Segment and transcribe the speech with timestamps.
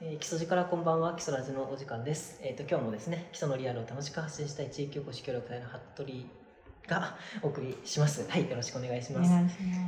[0.00, 2.38] えー、基礎寺からこんばんは、基礎ラジのお時間です。
[2.44, 6.12] えっ、と、今日もですね、基礎のリアルを楽しく発信したい地域おこし協力隊の服部
[6.86, 8.24] がお送りします。
[8.30, 9.32] はい、よろしくお願いします。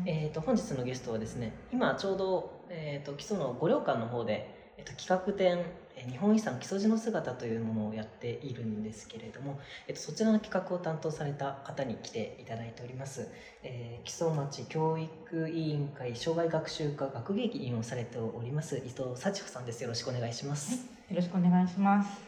[0.07, 13.29] えっ、と、本日のゲストはですね、今ちょうど、えっ、と、基礎の五稜館の方で、えっ、と、企画展、えー日本遺産基礎寺の姿というものをやっているんですけれども、えっ、と、そちらの企画を担当された方に来ていただいております。
[13.63, 19.83] えー基礎町教育委員会障害学習課学芸員をされております伊藤幸穂さんです。
[19.83, 20.87] よろしくお願いします。
[21.11, 22.19] よろしくお願いします。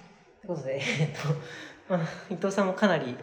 [0.43, 1.09] ということで、えっ
[1.89, 3.17] と、まあ、伊藤さんもかなり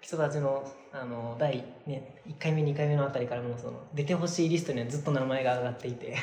[0.00, 6.16] 基礎立ちのあの第、ね、1回目2回目のあたりからもうその出てほしいリストにはずっと名前が上がっていて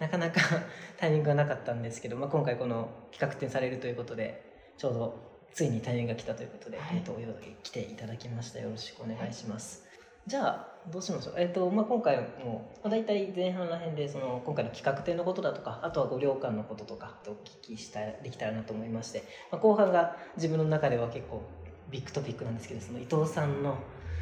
[0.00, 0.40] なかなか
[0.98, 4.42] タイミングがなかったんですけど、まあ、今回この企画展されるということで
[4.76, 5.14] ちょうど
[5.52, 6.96] ついにタイミングが来たということで、はい。
[6.96, 8.60] えっと、お呼び来ていただきました。
[8.60, 9.90] よろしくお願いします。
[10.26, 21.42] じゃあどうしましょう、えっとまあ、今回も、まあ、大体前半ら辺でその今回の企画展のことだとかあとはご領館のこととかお聞きしたできたらなと思いまして、まあ、後半が自分の中では結構
[21.90, 23.76] ビッグトピックなんですけどその伊藤さんの,、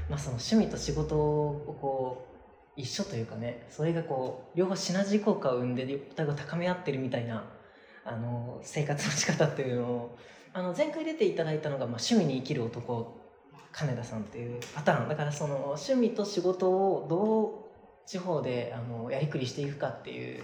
[0.08, 2.37] まあその趣味と仕事をこう
[2.78, 7.44] 一緒というかねそれがこう両方シナジー効果を生んでお互いを高め合ってるみたいな
[8.04, 10.18] あの生活の仕方っていうのを
[10.52, 13.18] あの前回出ていただいたのが、まあ、趣味に生きる男
[13.72, 15.08] 金田さんっていうパターン。
[15.08, 17.66] だからその趣味と仕事をど
[18.06, 20.42] う地方であのやりくりしていくかっていう、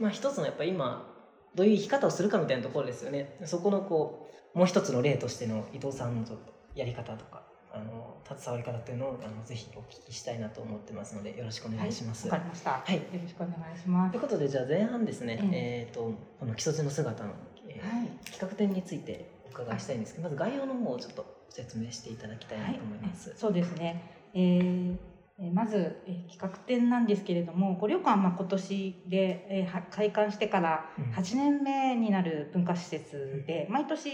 [0.00, 1.06] まあ、一つのやっぱ今
[1.54, 3.36] どういう生き方をするかみたいなところですよね。
[3.44, 7.43] そこのこうもう一つの例としての伊藤さんのちょっとやり方とか。
[7.74, 12.28] あの携わり方っていうのをあのぜひお聞きしたいなと思ってますのでよろしくお願いします。
[12.28, 12.70] わかりました。
[12.70, 14.20] はいよろしくお願いしますという。
[14.22, 17.30] ことでじゃあ前半ですね、うんえー、とこの木曽路の姿の、
[17.68, 23.32] えーはい企画展についてお伺いしたいんですけどまず概要の方をちょっと説明していただきたいなと思います。
[23.36, 24.02] そうですね。
[24.34, 24.96] えー
[25.38, 34.10] えーまず、えー企画展なんですけれども、五旅館はまあ今年で、え開館してからうん8年目になる文化施設で、毎年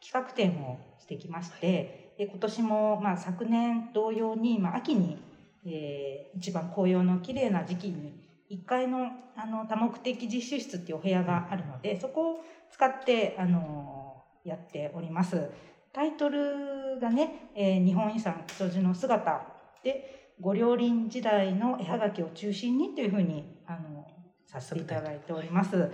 [0.00, 5.18] 企画展をしてきまして、で今年もまあ昨年同様に、まあ、秋に、
[5.66, 8.12] えー一番紅葉の綺麗な時期に
[8.50, 15.50] 1階のあの多目的実習室っていうお部屋があるので、そこを使ってあのやっております。
[15.92, 19.46] タイトルがね、えー日本遺産木曽路の姿
[19.82, 24.06] で五稜林時代の絵はがきを中心にというふうにあの
[24.44, 25.90] させていただいております。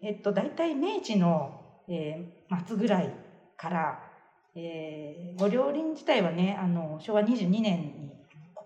[0.00, 3.14] えっと大体明治の、えー末ぐらい
[3.56, 4.11] から、
[4.54, 8.12] えー、五稜林自体はねあの昭和22年に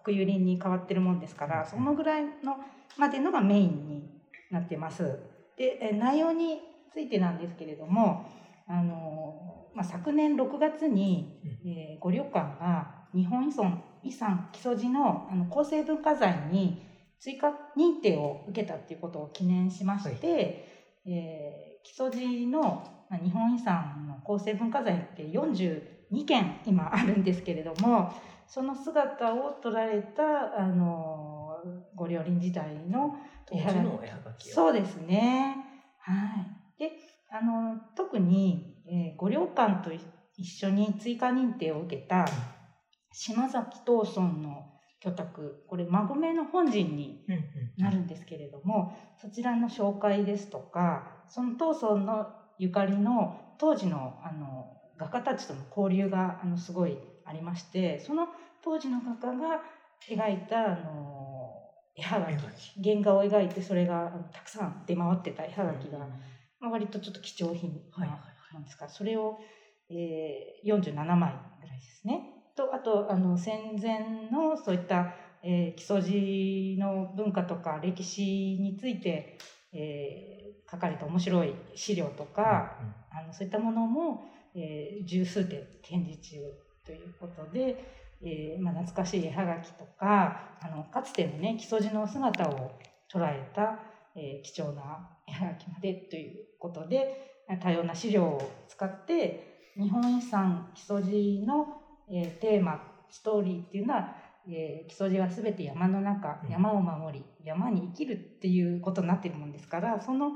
[0.05, 2.57] 国有林に変わってるもんですからそのぐらいの
[2.97, 4.11] までのがメインに
[4.51, 5.19] なってます。
[5.57, 6.61] でえー内容に
[6.93, 8.25] ついてなんですけれども
[8.69, 16.83] あの、まあ、昨年6月に、えー、五旅館が日本遺産遺産木曽路のあの構成文化財に
[17.19, 20.65] 追加認定を受けたっていうことを記念しまして、はい。
[21.07, 28.12] えー木曽路のまあ日本遺産の構成文化財って42件今あるんですけれども
[28.47, 31.59] その姿を捉えたあの
[31.95, 33.16] 五稜林時代の
[33.50, 33.72] 絵は
[34.25, 35.56] がきをそうですね。
[35.99, 36.12] は
[36.77, 36.78] い。
[36.78, 36.93] で、
[37.31, 40.00] あの特に、えー、五稜館とい
[40.37, 42.27] 一緒に追加認定を受けた
[43.12, 44.66] 島崎藤村の
[45.00, 47.25] 居宅、これ馬込の本陣に
[47.78, 52.27] なるんですけれども、そちらの紹介ですとか、その藤村の
[52.59, 58.28] ゆかりの当時のあの画家たちとの交流があのすごいありまして、その
[58.62, 59.62] 当時の画家が
[60.09, 61.62] 描いたあの
[61.95, 65.99] 絵はがき原画を描いてそれがたくさん出回ってた絵はがきが、
[66.61, 68.19] まあ、割とちょっと貴重品はいはいな
[68.55, 69.39] なんですか、それを、
[69.91, 72.33] えー、47枚ぐらいですね。
[72.56, 78.22] とあとあの戦前のそういった、えー、木曽路の文化とか歴史
[78.59, 79.39] について、
[79.72, 82.77] えー書かれた面白い資料とか、
[83.10, 86.37] あのそういったものも、えー十数点展示中
[86.84, 87.84] ということで、
[88.22, 92.72] えーまあ、懐かしい絵はがきとかあのかつてのね木曽路の姿を
[93.13, 93.78] 捉えた、
[94.15, 101.66] えー貴重な絵はがきまでということで多様な資料を使って日本遺産木曽路の、
[102.10, 104.16] えーテーマストーリーっていうのは、
[104.48, 110.31] えー木曽路は全て山の中うん山を守り山に生きるっていうことになっているもんですからその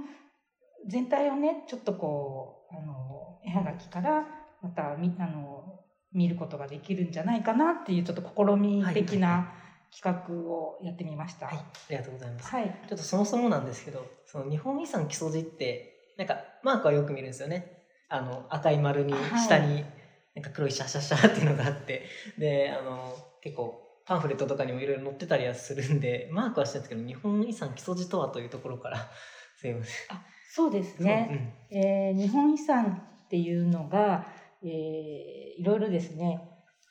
[0.88, 4.26] 全体をねちょっとこうあの絵はがきから
[4.62, 5.80] またみあの
[6.12, 9.52] 見ることができるんじゃないかなっていうちょっと試み的はいはいはな
[9.92, 11.46] 企画をやってみました。
[11.46, 12.50] はい、ありがとうございます。
[12.50, 17.84] はい、ちょっとそもそもなんですけど、その日本遺産木曽路って、なんかマークはよく見るんですよね。
[18.08, 19.84] あの赤い丸にはい下に
[20.34, 22.04] なんか黒いシャシャシャっていうのがあって、
[22.38, 28.98] で、あの結構パンフレットとかにもいろいろ載ってたりはするんで、 マークはしてるんですけど、日本遺産木曽路とはというところから、
[29.56, 30.18] すいません。
[30.52, 31.68] そうですね。
[31.70, 34.26] えー、日本遺産っていうのが、
[34.62, 34.70] えー、
[35.60, 36.40] いろいろですね、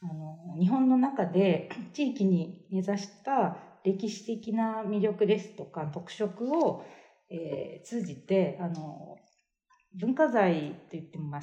[0.01, 6.85] あの日本の中で 地域に根ざした歴史的な魅力ですとか特色を、
[7.29, 9.17] えー、通じてあの
[9.99, 11.41] 文化財といっても、まあ、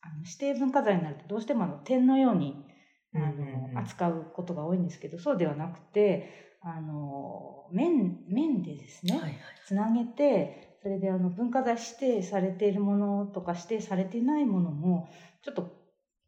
[0.00, 2.64] あの指定文化財になるとどうしてもあの点のように
[3.14, 9.34] あの、扱うことが多いんですけどそうではなくてあの面面でですね、はいはい、
[9.66, 15.08] つなげてそれであの文化財指定されているものとか指定されていないものも
[15.42, 15.72] ちょっと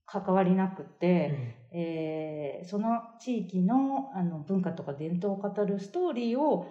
[0.06, 6.66] 関わりなくて、うん、えー、その地域のあの文化とか伝統を語るストーリーを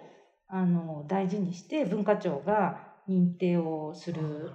[0.46, 4.52] あの大事にして文化庁が認定をする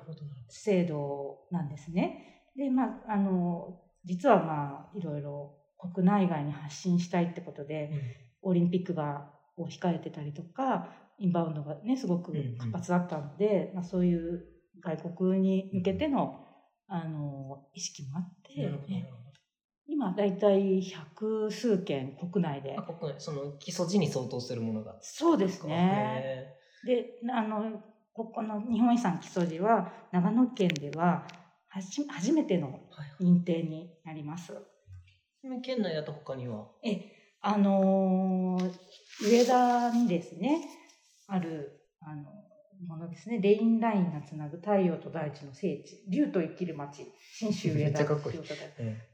[0.50, 2.51] 制度なんですね。
[2.56, 5.56] で、まあ、あの実はまあいろいろ
[5.94, 7.90] 国内外に発信したいってことで、
[8.44, 14.46] うん、オリンピックがを控えてたりとかインバウンドがねすごく活発だったので、うんうん、まあ、そういう
[14.84, 16.42] 外国に向けての
[16.88, 18.72] あの意識もあって、
[19.88, 22.75] 今大体百数件国内で。
[23.00, 24.96] 国内その基礎地に相当するものが。
[25.01, 26.54] そうですね。
[26.86, 27.81] であの
[28.13, 31.25] ここの日本遺産木曽路は長野県では
[31.75, 32.80] 初めての
[33.19, 34.54] 認定になります。
[34.54, 36.68] はい、県内だと他には？
[36.83, 37.12] え
[37.42, 38.57] あの
[39.22, 40.62] 上田にですね
[41.27, 42.24] あるあの
[42.88, 43.39] ものですね。
[43.39, 48.22] レインラインがつなぐ太陽と大地の聖地竜と生きる町信州上田とか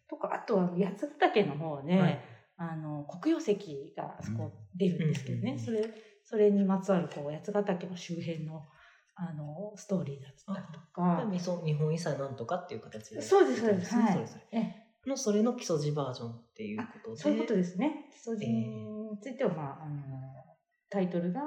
[0.09, 2.19] とかあとは八ヶ岳の方ね、はい、
[2.57, 3.55] あの黒曜石
[3.97, 5.83] があそこ出るんですけどね、それ
[6.23, 8.67] それにまつわるこう八ヶ岳の周辺の
[9.15, 10.90] あのストーリーだったりとか。
[11.65, 13.21] 日本遺産なんとかっていう形で。
[13.21, 13.95] そうです、そうです。
[13.95, 15.07] はい。
[15.07, 17.17] のそれの基礎地バージョンっていうことで。
[17.17, 18.09] そういうことですね。
[18.11, 19.97] 基礎地については、まあ、あの、
[20.89, 21.41] タイトルが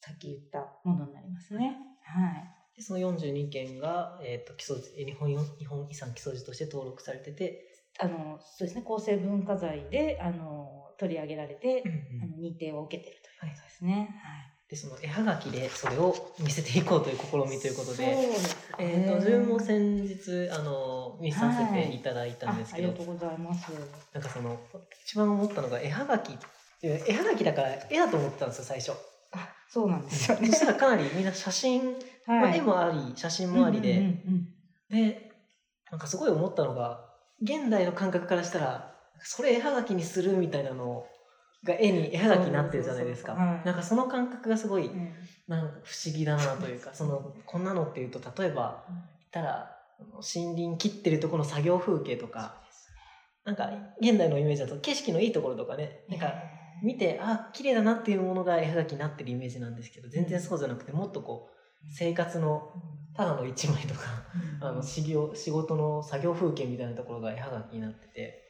[0.00, 1.76] さっき言ったものになりますね。
[2.02, 2.60] はい。
[2.76, 7.68] でその42件が、えーと、基礎日本日本遺産基礎地として登録されてて
[7.98, 14.08] あのそうですね構成文化財であの取り上げられて、うんうん、あの認定を受けているということですね。
[14.22, 18.16] はいでその絵はがきでそれを見せていこうという試みということで、
[18.78, 23.72] えーと、自分も先日あの見させていただいたんですけど、はい、ありがとうございます。
[24.14, 24.60] なんかその
[25.04, 26.38] 一番思ったのが絵はがき
[26.82, 28.92] 絵はがきだから絵だと思ってたんですよ最初。
[29.32, 30.46] あそうなんですよね。
[30.46, 31.96] そしたらかなりみんな写真、はい
[32.26, 34.48] まあ、絵もあり写真もありで、うんうん
[34.92, 35.32] うん、で
[35.90, 37.00] なんかすごい思ったのが
[37.42, 41.06] 現代の感覚からしたらそれ絵はがきにするみたいなのを
[41.64, 43.34] が絵に絵はがきになってるじゃないですか、
[43.64, 44.90] なんかその感覚がすごい、
[45.46, 52.62] なんか不思議だなというか そのこんなのっていうと例えば言ったら森林切ってるところの作業風景とか
[53.44, 53.70] なんか
[54.00, 56.32] 現代のイメージだと景色のいいところとかねなんか
[56.82, 62.72] 見てあ綺麗だなっていうものが絵はがきになってるイメージなんですけど全然そうじゃなくてもっとこう生活の
[63.14, 64.00] ただの一枚とか、
[64.60, 65.02] あの仕
[65.50, 68.49] 事の作業風景みたいなところが絵はがきになってて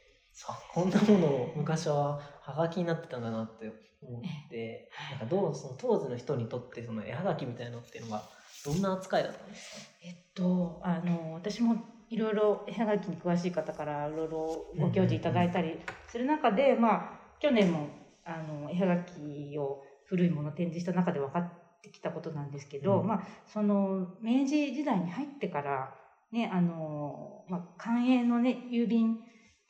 [0.73, 8.23] こんなものを昔ははがきになってたんだなって思って、なんかどうその当時の人にとってその絵はがきみたいなのっていうのは
[8.65, 9.87] どんな扱いだったんですか？
[10.03, 11.75] えっとあの私も
[12.09, 17.89] いろいろ絵はがきに詳しい方からいろいろご教示いただいたりする中で、まあ去年も
[18.25, 21.51] あの絵はがきを古いものを展示した中で分かっ
[21.81, 25.93] てきたことなんですけど、うん、まあその明治時代に入ってから
[26.31, 29.19] ねあの、まあ、官営のね郵便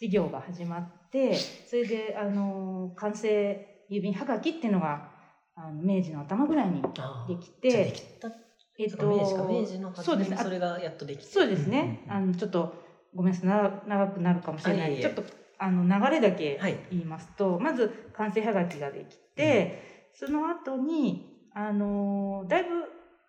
[0.01, 5.12] 事業が始まってそれであの完成郵便はがきっていうのが
[5.55, 6.88] あの明治の頭ぐらいにで
[7.36, 8.31] きてえっと
[8.79, 8.98] 明治
[9.36, 11.31] か明治の初めにそれがやっとできて。
[11.31, 12.74] そうですね、あのちょっと
[13.13, 15.24] ごめんなさい長くなるかもしれない、ちょっと
[15.60, 22.70] あの流れだけ言いますと、はい、まず完成はがきができて、うん、その後にあのだいぶ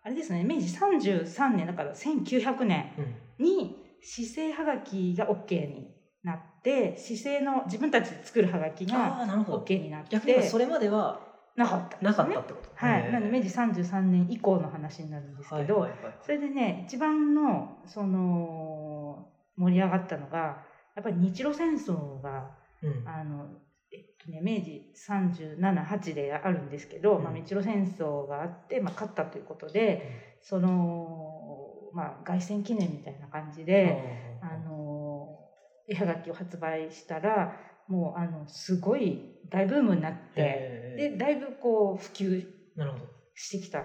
[0.02, 2.93] あれですね明治33年だから1900年
[3.38, 5.88] に市政はがきが OK にな
[6.62, 10.16] って姿勢の自分たちで作るはがきが OK になって。
[10.16, 11.21] 逆にそれまでは
[11.57, 12.71] なかった、ね、なかったってこと？
[12.75, 13.12] はい。
[13.12, 20.64] なので明治33年以降の話になるんですけど、はいはいはい、それでね一番のその盛り上がったのが
[20.95, 22.50] やっぱり日露戦争が、
[22.83, 23.49] うん、あの
[23.95, 34.72] えっとね、明治378であるんですけど、うん、まあ、日露戦争があって、まあ、勝ったということで、うん、その、まあ、凱旋記念みたいな感じで、あの
[35.89, 37.57] 絵はがきを発売したら
[37.89, 42.47] もうあのすごい大ブームになってでだいぶこう普及
[43.35, 43.85] してきた。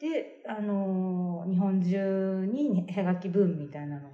[0.00, 4.08] であの日本中に絵はがきブームみたいなの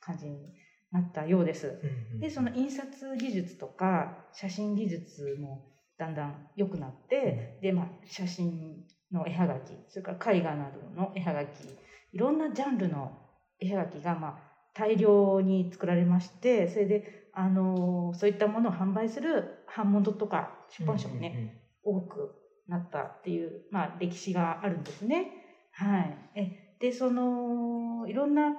[0.00, 0.52] 感じに
[0.90, 1.80] なったようです。
[2.20, 11.64] でその印刷技術とか写真技術もだんだん良くなって、でまあ写真の絵はがきそれから絵画などの絵はがき
[12.12, 13.12] いろんなジャンルの
[13.58, 22.34] 絵はがきが、まあ、大量に作られましてそれで、あのそういったものを販売する版元とか出版社もね、多く
[22.68, 25.68] なったっていう、まあ、歴史があるんですね。
[25.72, 28.52] はい、えでそのいろんな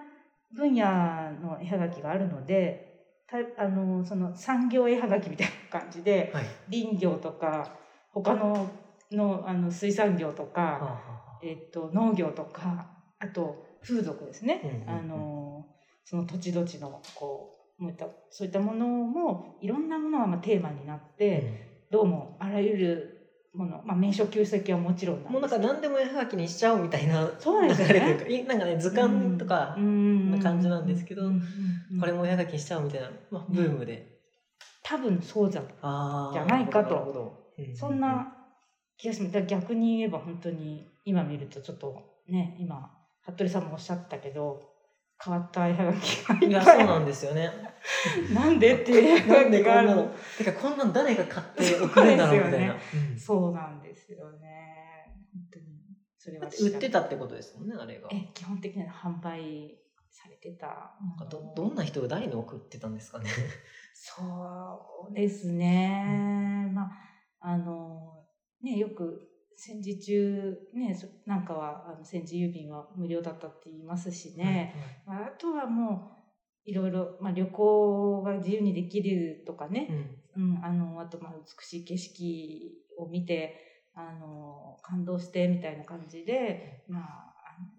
[0.52, 0.86] 分野
[1.42, 2.94] の絵はがきがあるので
[3.28, 6.46] たあのその産業絵はがきみたいな感じで、はい。
[6.72, 7.72] 林業とか
[8.12, 8.70] 他の
[9.12, 12.88] のあの水産業とか、はあはあえっと、農業とか
[13.20, 14.90] あと風俗ですね、うんうんうん。
[14.90, 15.43] あの
[16.04, 17.84] その土地土地のこう
[18.30, 23.14] そういったものもいろんなものがまあテーマになって、どうもあらゆる
[23.54, 27.94] もの、まあ、名所旧跡はもちろんうんもうなんか何でも絵はがきにしちゃおうみたいなそうですよね。
[27.94, 31.36] 流れというかいなんかね図鑑とか、な感じなんですけどうんうん
[31.94, 34.20] うんこれも絵はがきにしちゃおうみたいな、まあ、ブームで、
[34.84, 37.44] 多分そうじゃじゃないかと。
[37.76, 38.34] そんな
[38.98, 42.90] 気がします逆に言えば本当に今見るとちょっとね今
[43.22, 44.73] 服部さんもおっしゃったけど
[45.24, 46.50] 変わった絵はがきがいっぱい。
[46.50, 47.50] いやそうなんですよね。
[48.34, 50.16] なんでっていう絵はなんがきがあるの。
[50.38, 52.74] てかこんなん誰が買って送るんだろうみたいな、
[53.12, 53.18] うん。
[53.18, 55.06] そうなんですよね。
[55.34, 55.66] 本当に
[56.18, 58.10] それは売ってたってことですもんねあれが。
[58.12, 59.78] え基本的には販売
[60.10, 63.30] されてたなんかどどんな人が誰に送ってたんですかね。
[63.94, 66.92] そうですね、まあ
[67.40, 68.26] あの
[68.62, 74.74] ねよく戦時中ねそなんかはあの戦時郵便は無料だったって言いますしね、
[75.06, 76.12] まあ、あとはも
[76.66, 79.88] ういろいろ、まあ、旅行が自由にできるとかね、
[80.36, 80.44] うん。
[80.44, 87.04] うん、あのあとまあ美しい景色を見てあの感動してみたいな感じで、まあ、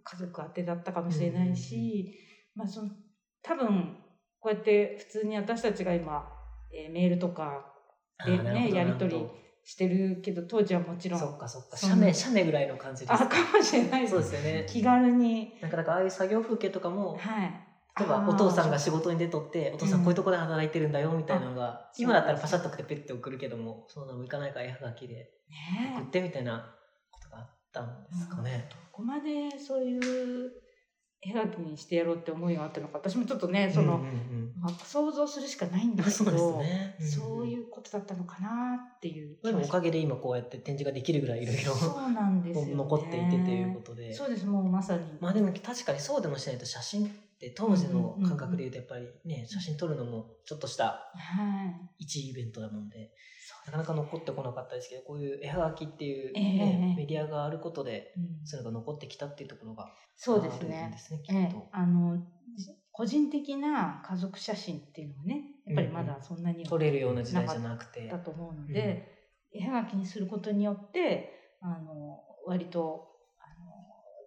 [0.05, 2.15] 家族宛てだったかもしれないし、
[2.55, 2.91] まあ、その
[3.43, 3.97] 多分
[4.39, 6.29] こうやって普通に私たちが今、
[6.73, 7.73] えーメールとか
[8.25, 9.27] でねやり取り
[9.65, 11.21] してるけど当時はもちろん。
[11.21, 11.77] どそっかそっか。
[11.77, 14.11] 写メ写メぐらいの感じですあかもしれないです。
[14.11, 14.67] そうですよね。
[14.69, 17.53] 気軽に、なんかだからああいう作業風景とかもはい、
[17.99, 20.05] 例えばお父さんが仕事に出とってお父さんうん。
[20.05, 25.15] こういうところで働いてるんだよみたいなのが、そう今だったらパシャッと送ってペッて送るけどもそんなのもいかないから絵はがきで
[25.49, 26.75] ね送ってみたいな
[27.11, 28.69] ことがあったんですかね。
[28.71, 30.53] どこまでそういう
[31.27, 34.07] 絵はにしてやろうって思いがあったのか私もちょっとねその、うんうん。
[34.07, 36.97] うんまあ、想像するしかないんだけそうですどね。
[36.99, 44.15] うんうんそういうことだったのかなっていうでもおかげで今こうやって展示ができるぐらいいろいろそうなんですよ、ね、残っていてということで。
[44.15, 45.03] そうですもうまさに。
[45.21, 52.05] まあでも確かにそうでもしないと写真って当時の感覚で言うとやっぱりね写真撮るのもちょっとしたはい。
[52.05, 53.13] 一イベントだもんで
[53.67, 58.47] なかなか残ってこなかったですけどこういう絵はがきっていう、えねえメディアがあることでうん。
[58.47, 60.91] そういうのが残ってきたっていうところがそうですね。
[60.93, 61.41] ですねきっと。
[61.41, 61.69] ええ。
[61.73, 62.19] あの
[62.57, 68.09] じ個人的な家族写真っていうのはねやっぱりまだそんなには撮れるような時代じゃなくて。
[68.09, 69.09] だと思うので、
[69.53, 73.73] 絵はがきにすることによってあの割とあの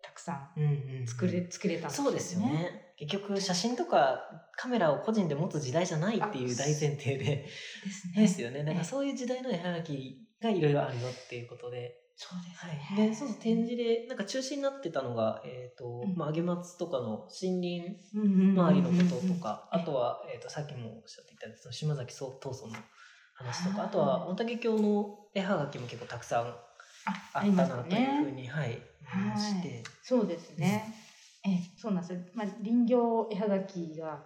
[0.01, 1.03] たくさうんうんうん。
[1.03, 4.21] ん作れ,、作れたんそうですよね結局写真とか
[4.55, 7.17] カメラを個人で持つ時代じゃないっていう大前提で。
[7.17, 8.21] ですね。
[8.23, 8.63] ですよね。
[8.63, 12.03] だからそういう時代の絵はがきがいろいろあるよっていうことで。
[12.19, 16.15] そうですはい、ね、でそうそう展示でなんか中心になってたのが、えーとうん。
[16.15, 22.83] まあ、揚松とかの森林周りのこととか、あとは、えー、とさっきもおっしゃっていたその島崎そう藤村の
[23.35, 26.57] 話とかあとは御嶽峡の絵はがきも結構たくさんあ
[27.33, 28.81] あったなというふうに、はい、
[29.13, 30.95] 思いましはて、そうですね。
[31.47, 32.19] え、そうなんですよ。
[32.33, 34.23] まあ、林業絵はがきが、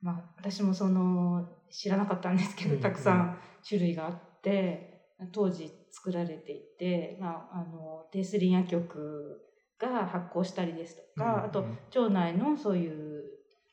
[0.00, 9.40] まあ、私もその、知らなかったんですけど、うんうんたくさん種類があって、当時作られていて、まあ、あの、低ス林野局
[9.78, 13.24] が発行したりですとか、あと、町内のそういう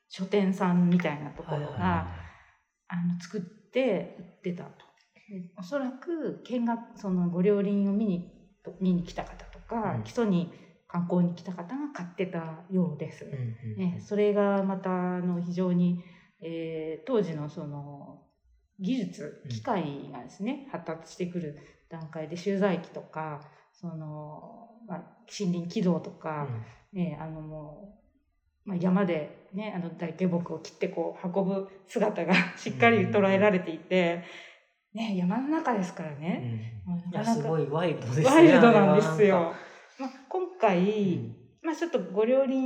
[0.08, 2.24] 書店さんみたいなところが、はいはいは
[2.94, 4.86] あの作って売ってたと。
[5.30, 8.30] でおそらく見学そのご両林を見に
[8.80, 10.52] 見に来た方とか、うん基礎に
[10.94, 13.26] 観光に来た方が買ってたようです。
[13.78, 16.04] ね、それがまたあの非常に、
[16.40, 18.22] えー当時のその
[18.80, 21.58] 技術うん機械がですね、発達してくる
[21.90, 26.48] 段階で集材機とかその、まあ、森林軌道とか、
[26.92, 28.00] ね、あのも
[28.66, 34.24] う、まあ、山で、ね、あの大径木を切ってこう運ぶ姿が しっかり捉えられていて、
[34.94, 36.20] ね、山の中ですからうん。
[36.20, 39.54] ね、うんなかなかすごいワイルドですねワイルドなんですよ。
[40.00, 41.36] まあ、今回、うん。
[41.64, 42.58] まあ、ちょっとご両林、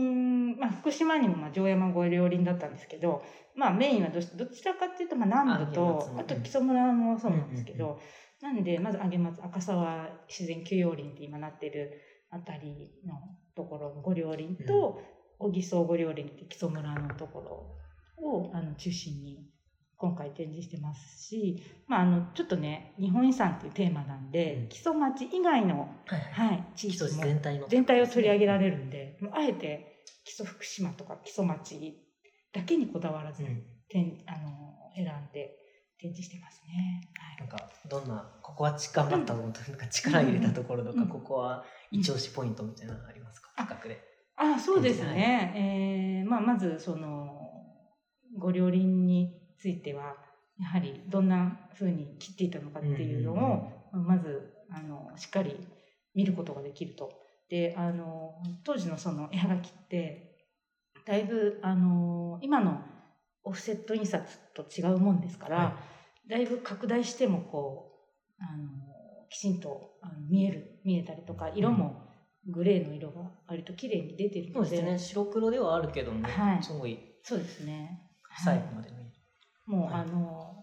[0.59, 3.23] まあ、福島にもまあ城山ご両林だったんですけど、
[3.55, 7.99] まあ、メインはどどちらかっていうとまあ南部あとあと木曽村もそうなんですけど、
[8.41, 11.91] なんでまず上松赤沢自然休養林って今なってる
[12.31, 13.13] あたりの
[13.55, 14.99] ところのご両林と
[15.37, 17.77] 小木曽ご両林って木曽村のとこ
[18.19, 19.47] ろをあの中心に
[19.99, 24.67] 今回展示してますし、まあ、あのちょっとね日本遺産っていうテーマなんで、うん。
[24.69, 26.47] 木曽町以外の、はいはい。
[26.49, 31.97] はい、地基礎域も全体の全体を取り上げられるんで、もうあえて基礎福島とか基礎町
[32.53, 33.63] だけにこだわらず、うん。
[33.89, 35.55] てんあの選んで
[35.99, 37.01] 展示してますね。
[37.39, 37.57] なんか
[37.89, 41.07] どんなここはち頑張ったことか力入れたところとか、うん。
[41.07, 43.99] ここは一押しポイントみたいなのありますか、企画で。
[44.35, 47.41] あそうですはいね、えーまあ、まずその
[48.37, 50.15] ご両輪については
[50.59, 55.55] やはりどんなふうに切っていたのかっていうのを、まずあのしっかり
[56.15, 57.09] 見ることができると。
[57.49, 58.33] であの
[58.65, 60.35] 当時のその絵はがきって
[61.05, 62.81] だいぶあの今の
[63.43, 65.73] オフセット印刷と違うもんですから、は
[66.27, 67.85] だいぶ拡大してもこ
[68.39, 68.67] うあの
[69.29, 69.89] きちんと
[70.29, 71.95] 見える見えたりとか色も
[72.49, 74.97] グレーの色が割と綺麗に出てるので、そうですね。
[74.99, 76.63] 白黒ではあるけども、はい。
[76.63, 77.99] すごいそうですね。
[78.43, 78.96] 最後まで見える。
[79.67, 80.01] もう、はい。
[80.01, 80.53] あの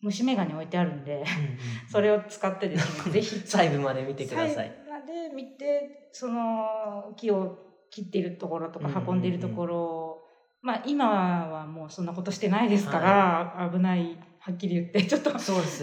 [0.00, 1.24] 虫眼鏡置いてあるんでうんうん
[1.88, 3.40] それを使ってですね ぜひ。
[3.40, 4.72] 細部まで見てください。
[4.88, 7.58] まで見てその木を
[7.90, 10.22] 切っているところとか運んでいるところを、
[10.62, 15.38] まあ今はもうそんなことしてないですから、危ないはっきり言って ちょっとね。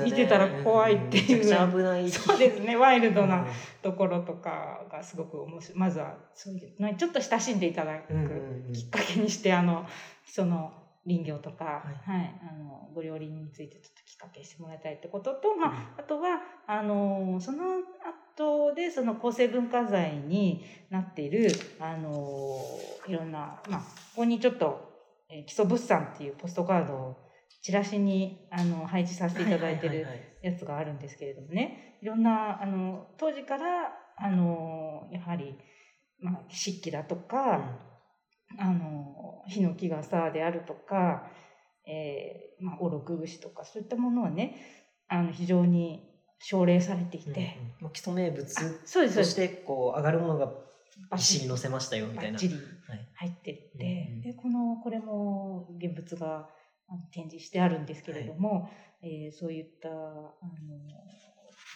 [0.05, 1.63] 見てたら怖いっていう。
[1.63, 1.71] うん。
[1.71, 2.09] 危ない。
[2.09, 3.47] そうですねワイルドうなん。
[3.81, 5.77] ところとかがすごく面白い。
[5.79, 8.13] まずはそういうのにちょっと親しんでいただく
[8.71, 9.85] きっかけにしてあの
[10.25, 10.71] その
[11.05, 11.71] 林業とか、は
[12.05, 17.79] はいあのご両輪についてちょっときっかけしてもらいたいってことと、まあ、あとはあのその
[18.35, 22.61] 後でその構成文化財になっているあの
[23.07, 23.85] いろんな、まあ、こ
[24.17, 24.91] こにちょっと、
[25.29, 27.17] えー基礎物産っていうポストカードを
[27.61, 30.05] チラシにあの配置させていただいてる
[30.41, 31.97] やつがあるんですけれどもね。
[32.01, 35.55] いろんなあの当時からあのやはり、
[36.19, 37.90] まあ、漆器だとか、
[38.57, 41.23] あのヒノキ傘であるとか、
[41.87, 44.55] えーまあ、おろく串とかそういったものはね
[45.07, 47.83] あの非常に奨励されていて、うんうん。
[47.83, 50.51] もう基礎名物あそうですそしてこう上がるものが
[51.15, 52.39] 石に載せましたよみたいな。
[52.39, 52.49] バッ
[53.13, 54.21] 入ってて、うんうん。
[54.21, 56.49] でこのこれも現物が
[57.13, 58.69] 展示してあるんですけれども、
[59.01, 60.31] えーそういったあの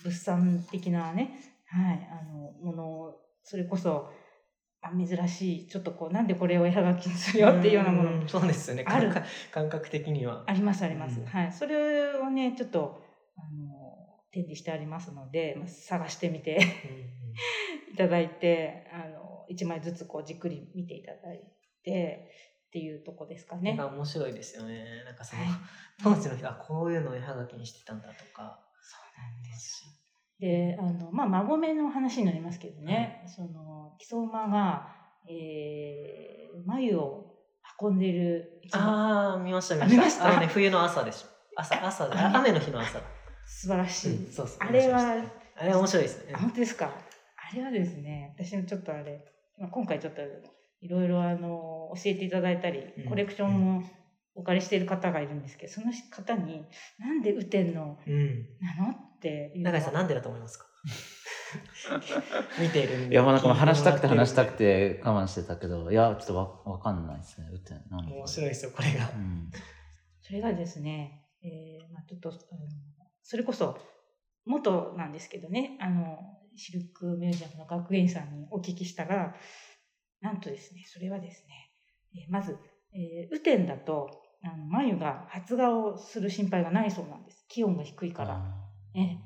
[0.03, 4.09] 物産的なね、はい、あのものをそれこそ
[4.86, 8.86] あ珍しいちょっとこうなんでこれを絵はがきにするよっていうようなものんそうですよね。
[8.88, 10.43] ある感覚感覚的には。
[10.45, 13.02] ありますあります、うんはいそれをねちょっと
[13.38, 13.76] あの
[14.32, 16.60] 展示してありますので、まあ、探してみて
[17.93, 21.39] いただいてあの1枚ずつこうじっくり見ていただい
[21.84, 22.30] て
[22.67, 23.74] っていうとこですかね。
[23.76, 25.04] なんか面白いですよね。
[25.06, 25.52] なんかその、はい
[26.04, 28.60] 当時の人はこういうのを絵はがきにしてたんだとか。
[28.82, 30.04] そうなんです
[30.39, 34.88] であの、まあ、孫目の話になりますけどね、その木曽馬が、
[35.30, 37.34] えー、眉を
[37.82, 40.28] 運んでいるああ見ました見ました。
[40.28, 41.28] あのね冬の朝でしょ。
[41.58, 43.06] 朝朝で雨の日の朝だ。
[43.48, 45.24] 素晴らしい、うんそうそうあれは
[45.58, 46.34] あれは面白いですね。
[46.36, 46.39] あ。
[46.39, 46.91] 本当ですか？
[47.52, 49.24] あれはですね私もちょっとあれ、
[49.60, 50.21] まあ、今回ちょっと
[50.82, 53.84] いろいろあの教えていただいたりうんコレクションも
[54.36, 56.65] お借りしている方がいるんですけどその方に
[57.00, 57.98] 「なんで雨天の？
[58.06, 58.45] うん。
[58.60, 60.65] なの?」っていうの永井さんなんでだと思いますか？
[62.61, 63.15] 見ているんで。
[63.15, 67.47] いや、まあなんか話したくて話したくて我慢してたけど、いや、ちょっとわわかんないですね。
[67.51, 69.13] 歌なんで面白いですよこれがう。
[69.17, 69.51] ん。
[70.21, 72.39] それがですね、えーまあ、ちょっとあの
[73.23, 73.77] それこそ
[74.45, 76.17] 元なんですけどねあの
[76.55, 79.35] シルクミュージアムの学芸員さんにお聞きしたら
[80.21, 81.71] なんとですねそれはですね、
[82.15, 82.57] えーまず、
[82.93, 84.09] えー雨天だと
[84.43, 88.64] あの眉が発芽をする心配がないそうなんです気温が低いから。
[88.95, 89.17] ええ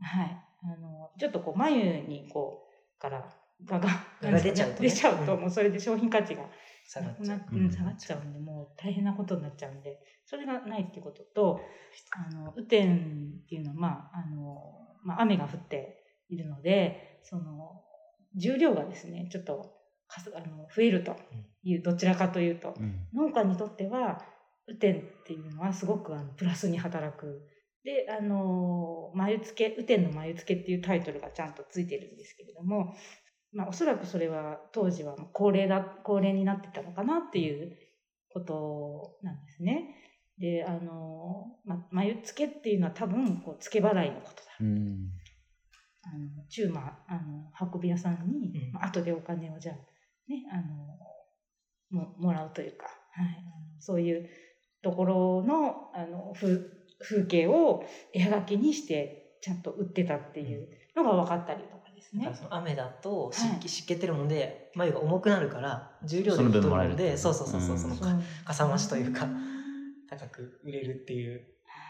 [0.00, 2.66] はい、あのちょっとこう眉にこ
[2.98, 3.24] うから
[3.64, 3.88] がが
[4.20, 6.42] がが出ちゃうとね出ちゃうとうんもうそれで商品価値が
[6.86, 7.38] 下がっちゃう。
[7.38, 11.60] なうん下がっちゃうんでもう大変なことになっちゃうんでそれがないっていうことと
[12.10, 14.58] あの雨天っていうのは、まああの
[15.04, 17.82] まあ、雨が降っているのでその
[18.36, 19.74] 重量がですねちょっと
[20.08, 21.16] かすあの増えると
[21.62, 23.06] いうどちらかというとうん。
[23.14, 24.22] 農家にとっては
[24.68, 27.48] 雨天っていうのはすごくあのプラスに働く。
[27.84, 32.94] で、あの眉付け、雨天の眉付けっていうタイトルがちゃんとついてるんですけれども、
[33.52, 37.76] まあ、おそらくそれは当時は高齢だ、高齢になってたのかなっていう
[38.30, 39.94] ことなんですね。
[40.38, 44.50] で、あのま、眉付けっていうのは多分、こう、付け払いのことだ。
[44.60, 45.10] うん。
[46.02, 49.76] あの、中馬、あの、運び屋さんに、うんまあ後でお金をじゃあ、
[50.28, 50.98] ね、あの、
[51.90, 53.44] ももらうというか、はい、
[53.78, 54.28] そういう
[54.82, 62.24] ところの、あの、風、風景を絵はがきにして、ちゃんと売ってたっていうのが分かったりとかですね。
[62.24, 62.36] だから。
[62.36, 63.58] その雨だと湿はい。
[63.60, 67.78] 気湿気ってるもんで眉が重くなるから重量で太るのでそうそうそうそううん。
[67.78, 69.28] そのそうかさ増しというか
[70.08, 71.42] 高く売れるっていう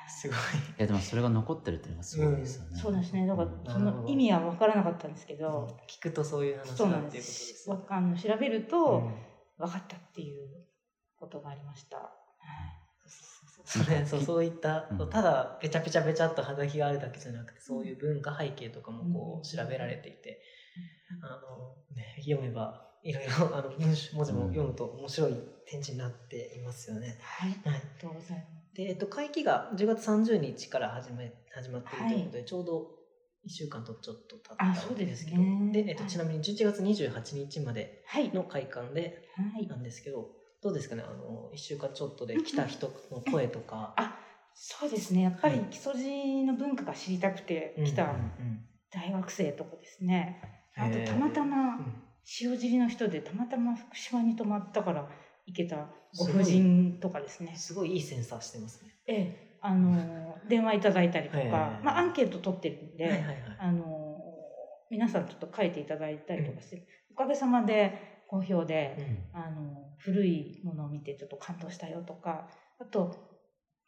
[0.08, 0.36] すごい。
[0.36, 0.40] い
[0.78, 2.78] や、でもそれが残ってるっていうのがすごいですよね。
[2.78, 3.26] そうですね。
[3.26, 3.72] だからうん。
[3.72, 7.70] その意味は分からなかったんですけど、聞くとそういう話そうなんでだっていうことですす。
[7.70, 9.14] わあの調べると、うん。
[9.56, 10.48] 分かったっていう
[11.16, 11.96] ことがありました。
[11.96, 12.83] はい
[13.64, 15.10] それそうそういった、うん。
[15.10, 20.40] ただペチャペチャペチャっとはがきがあるだけじゃなくてそういう文化背景とかもこう調べられていて、
[21.22, 25.32] あのね、読めばいろいろあの文章文字も読むと面白い
[25.66, 27.18] 展示になっていますよね。
[27.22, 27.60] はい、はい。
[27.64, 28.74] ありがとうございます。
[28.74, 32.94] で、えっと、会期が10月30日から始め始まっているということで、ちょうど
[33.46, 35.36] 1週間とちょっと経ったあそうですね。
[35.36, 39.66] んですけどで、えっと、はいちなみに11月28日まではい、の会館ではい。
[39.66, 40.28] なんですけど
[40.64, 41.02] どうですかね？
[41.06, 43.92] あの1週間ちょっとで来た人の声とか。
[43.96, 44.18] あ
[44.54, 45.22] そうですね。
[45.22, 48.14] やっぱりはい木曽路の文化が知りたくて来た
[48.90, 50.40] 大学生とかですね、
[50.74, 52.00] あとたまたまうん。
[52.40, 55.06] 塩尻の人でたまたま福島に泊まったから
[55.44, 57.54] 行けたご婦人とかですね。
[57.54, 58.94] すごいいいセンサーしてますね。
[59.06, 59.58] ええ。
[59.60, 63.36] あの 電話いただいたりとか、まあ、アンケート取ってるんで、はいはいはい。
[63.58, 64.18] あの
[64.88, 68.96] 皆さんちょっと書いていただいたりとかして、おかげさまで好評で、
[69.34, 69.40] うん。
[69.40, 72.46] あの古いものを見てちょっと感動したよとか
[72.78, 73.16] あと、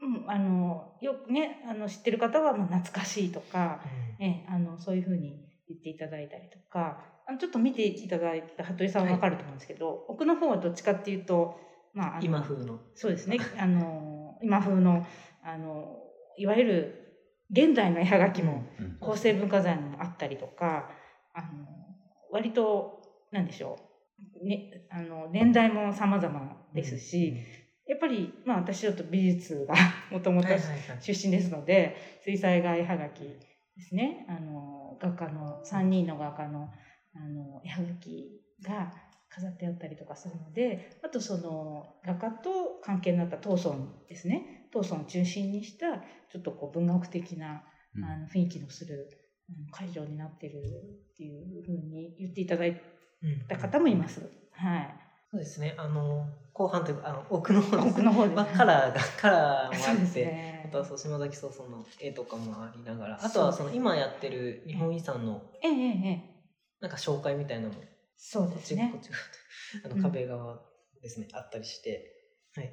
[0.01, 3.81] うん、あのよくねあの知ってる方はまあ懐かしいとか、
[4.19, 11.59] ええあのそういうふうに言っていただいたりとかあのちょっと見ていただいた服部さんは分かると思うんですけど、奥の方はどっちかっていうと、
[11.93, 12.79] まあ、あの今風の。
[12.95, 13.39] そうですね。
[13.59, 15.05] あの今風の
[15.43, 15.97] あの
[16.39, 17.03] いわゆる
[17.51, 18.97] 現代の絵はがきもうん。
[19.01, 20.89] 構成文化財もあったりとか
[21.35, 21.67] あの
[22.31, 23.83] 割となんでしょう、
[24.43, 27.37] ね、あの年代も様々ですし、
[27.87, 29.75] やっぱり、まあ、私ちょっと美術が
[30.11, 30.49] もともと
[31.01, 34.27] 出身ですので水彩画絵はがきですね。
[34.29, 36.71] あの画家の3人の画家の
[37.15, 38.93] あの絵はがきが
[39.29, 43.77] 飾ってあったりとかするのであとその画家と関係になった当村
[44.09, 44.69] ですね。
[44.73, 45.99] 当村を中心にした
[46.33, 47.63] ちょっとこう文学的な
[47.95, 48.05] うん。
[48.05, 49.09] あの雰囲気のする
[49.49, 50.61] うん会場になってる
[51.13, 52.81] っていうふうに言っていただいうん
[53.49, 54.21] た方もいます。
[54.53, 54.95] はい。
[55.31, 55.75] そうですね。
[55.77, 66.37] あの後半というかあの奥の方です奥の方ですまあ、カラーが カラーもあって、ねあとはそう島崎壮さんの絵とかもありながら、あとはその今やってる日本遺産のええええええ
[66.81, 67.81] なんか紹介みたいなのも
[68.17, 69.01] そうこっですねちこっ。
[69.01, 69.11] ち
[69.85, 70.61] あうんの壁側
[71.03, 72.13] ですね、あったりして、
[72.55, 72.73] はい。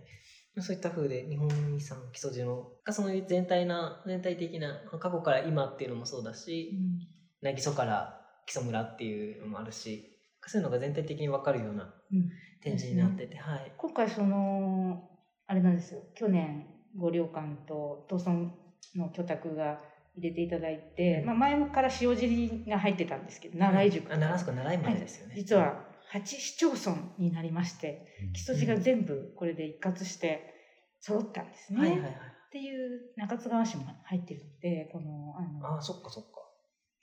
[0.60, 7.00] そういった風で日本遺産基礎地のがその全体な全体的な過去から今っていうのもそうだうし、ん
[7.42, 10.13] なぎそから基礎村っていうのもあるし、
[10.50, 12.30] そういうのが全体的に分かるようなうん
[12.62, 13.74] 展示になってて、はい。
[13.78, 15.10] 今回その
[15.48, 16.66] あれなんですよ去年
[16.98, 18.52] 五稜館と東村
[18.96, 19.82] の居宅が
[20.16, 25.34] 入れていただいて、うんまあ、前から塩尻が入ってたんですけど長井塾あ長そこ長いまでですよね。
[25.36, 30.54] 実は8市町村になりまして木曽路が全部これで一括して
[31.00, 31.80] 揃ったんですね。
[31.80, 32.12] はいはいはい。
[32.12, 32.16] っ
[32.52, 36.33] ていう中津川市も入ってるのでこのあのああ、そっかそっか。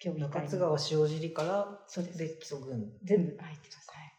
[0.00, 2.92] 協議会に中津川塩尻からそうですで基礎群。
[3.04, 3.90] 全部入ってます。
[3.90, 4.10] はい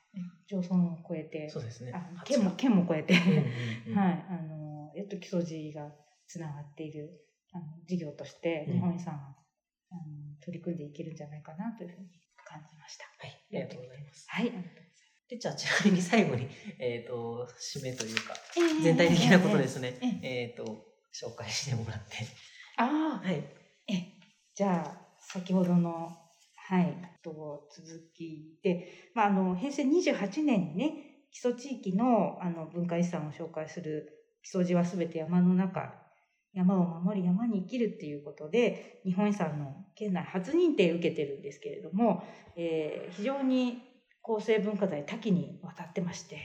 [0.47, 2.23] 町村を超えてそうですねあ。
[2.25, 3.37] 県も県も超えて、うんうん
[3.87, 5.89] うん はい、あの、えっと、木曽路が
[6.27, 7.09] つながっている、
[7.53, 9.35] あの、事業として、うん日本遺産は、
[9.91, 10.01] あの、
[10.41, 12.09] 取り組んでいけるんじゃないかなというふうに
[12.45, 13.05] 感じました。
[13.17, 14.25] はい、ありがとうございます。
[14.29, 14.51] はい。
[15.29, 16.47] で、じゃあ、ちなみに最後に、
[16.79, 19.97] えっ、と、締めというか、ええ全体的なことですね。
[20.01, 22.17] えええっ、と、紹介してもらって。
[22.75, 23.35] ああ、はい。
[23.87, 24.19] え、
[24.53, 26.17] じゃあ、先ほどの、
[26.55, 30.93] はい、と続きで、まあ、あの、平成28年にね、
[31.31, 35.93] 基礎地域のあの文化遺産を紹介する木曽路はすべて山の中、
[36.53, 42.23] 山を守り山に生きるっていうことで、日本遺産の県内初認定を受けてるんですけれども、
[42.57, 43.81] えー非常に
[44.23, 46.37] 構成文化財多岐にわたってまして、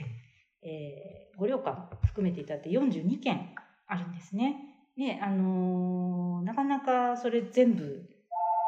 [0.63, 3.53] えー、五稜館含めていただいて42件
[3.87, 4.55] あるんですね。
[4.97, 8.09] ね、あのーなかなかそれ全部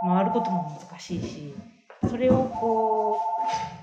[0.07, 1.55] 回ることも難しいし、
[2.07, 3.19] それをこ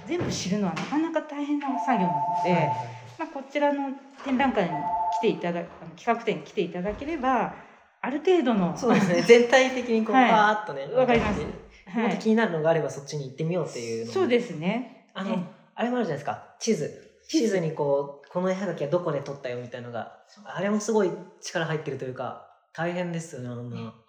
[0.05, 2.67] う、全部知るのはなかなか大変な作業なので、はい
[3.19, 3.91] まあ、こちらの
[4.25, 4.71] 展覧会に
[5.19, 5.63] 来ていただ
[5.97, 7.55] 企画展に来ていただければ、
[8.01, 9.23] ある程度の、そうですね。
[9.23, 11.51] 全体的にこう、はいパーッとね、わかりますもっ
[11.87, 15.07] はいと気になるのがあればそっちに行ってみようっていうそうですね。
[15.15, 15.39] あの、え
[15.75, 16.57] あれもあるじゃないですか。
[16.61, 16.91] 地図。
[17.29, 20.13] 地図にこう、この絵はがきはどこで撮ったよみたいなのが、
[20.45, 23.77] あれもすごい力入ってるというか、大変ですよね、あんな。
[23.77, 24.06] あれは、あの、ちょっと、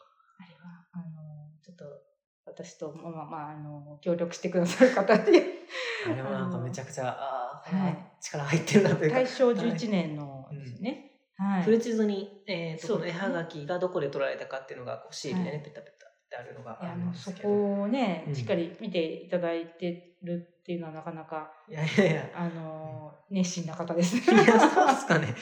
[2.58, 5.22] 私と、まあ、まあ、あの、協力してくださる方に、
[6.08, 9.18] あれもなんかめちゃくちゃ、ああ、ははい力入ってるなというか。
[9.18, 11.12] 大正11年のですね。
[11.36, 11.64] はい。
[11.64, 17.50] フル地図に、えー、と絵はがきがどこで撮られたかっていうのがこうシールでね、はいペタペタってあるのがあるんあのそですけど。
[17.50, 22.30] こをね、うんしっかり見ていただいてるっていうのはなかなか、いやいやいや。
[22.36, 24.44] あの、熱心な方ですね。
[24.44, 25.34] いや、そうですかね。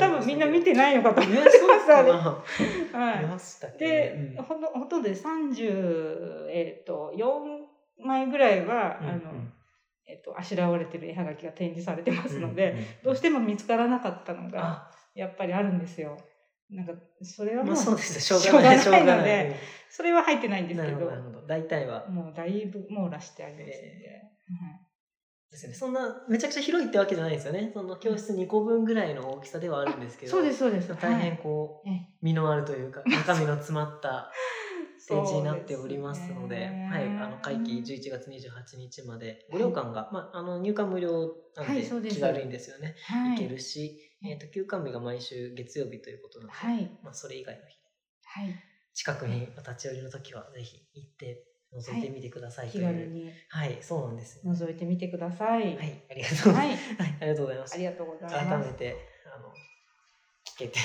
[0.00, 1.58] 多分みんな見てないのかと思いね、ます。
[1.58, 2.18] そうかあれな。
[2.18, 9.52] はいで、うんほとほとんどで30、えっ、と、4枚ぐらいは、うんあの、うん
[10.06, 16.16] えっと、あしらわれてる絵はがきが展示されてますので、どうしても見つからなかったのがあやっぱりあるんですよ。
[16.70, 18.32] なんかそれはもう,、まあそうです。
[18.32, 18.78] よしょうがない。
[18.78, 19.56] しょうがないので
[19.90, 20.98] それは入ってないんですなけど。
[20.98, 21.46] るほどなるほど。
[21.46, 22.06] 大体は。
[22.08, 24.22] もうだいぶ網羅してありますので、
[25.50, 25.76] ですよね。
[25.76, 27.70] そんなめちゃくちゃ広いってわけじゃないんですよね。
[27.72, 30.32] その教室2個分ぐらいの大きさではあるんですけど。
[30.32, 30.88] そうですそうです。
[30.94, 31.38] 大変はい。
[31.38, 32.02] こう、ええ。
[32.20, 34.28] 身のあるというか中身の詰まった
[35.08, 47.76] 展示になっておりますのでですねはい、あの会期11月28日まで五稜館が、まあ、あの入館無料なんで気軽にですよね、はい行けるし、えー、と休館日が毎週月曜日ということなので、はいまあ、それ以外の日
[48.24, 48.54] はい
[48.94, 54.52] 近くにお立ち寄りの時はぜひ行って覗いてみてくださいと気いう軽にはい、そうなんですよ。
[54.52, 55.76] 覗いてみてください。
[55.76, 56.52] はい、ありがとう。
[56.52, 57.74] は、はいい、ありがとうございます。
[57.74, 58.66] ありがとうござい改ます。
[58.66, 58.96] めて
[59.36, 59.48] あの
[60.56, 60.78] 聞けて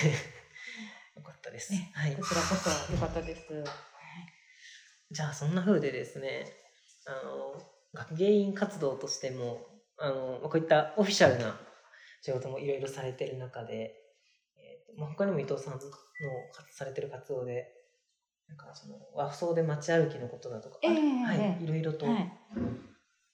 [1.15, 1.73] よかったです。
[1.73, 2.23] ねはいこ。
[2.23, 3.47] ちらこそ良かったです。
[5.13, 6.45] じゃあそんな風でですね、
[7.05, 7.61] あの
[7.93, 9.61] 学芸員活動としても
[9.97, 11.55] あのまあこういったオフィシャルな
[12.21, 13.93] 仕事もいろいろされてる中で、
[14.57, 15.79] えーとまあ、他にも伊藤さんの
[16.71, 17.67] されてる活動で。
[18.45, 21.63] なんかその和装で街歩きのことだとか、ええはい、ええ。
[21.63, 22.33] いろいろと、はい。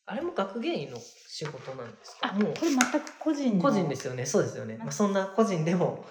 [0.06, 2.30] あれも学芸員の仕事なんですか？
[2.30, 3.62] あ、もうこれ全く個人の。
[3.62, 4.28] 個人ですよね。
[4.28, 6.06] そうですよね、まあ、そんな個人でも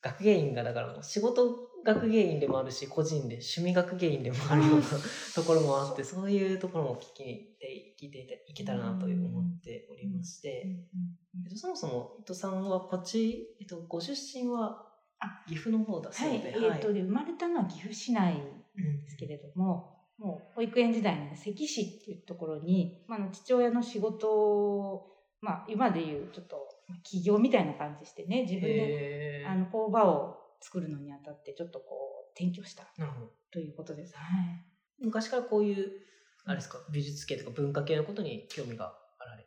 [0.00, 4.82] 学芸員がだからもう仕事学芸員でもあるし個人で趣味学芸員でもあるような
[5.34, 10.66] ところもあってそういうところも聞きに行って聞いていけたらなという思っておりまして、
[11.54, 14.86] そもそも伊藤さんはこっち、えっと、ご出身は
[15.20, 18.34] あ岐阜の方だそうはい、で、えっ、と、生まれたのは岐阜市内
[19.04, 25.06] ですけれども、もう保育園時代に関市っていうところに、まあ、父親の仕事を、
[25.40, 26.56] まあ、今でいうちょっと
[26.88, 32.84] まあ起業みたいな感じしてね自分であの工場を作るのにあたってちょっとこう転居した
[33.50, 34.16] ということです。
[34.16, 34.64] はい。
[35.00, 35.90] 昔からこういう
[36.44, 39.46] あれですか美術系とか文化系のことに興味があられ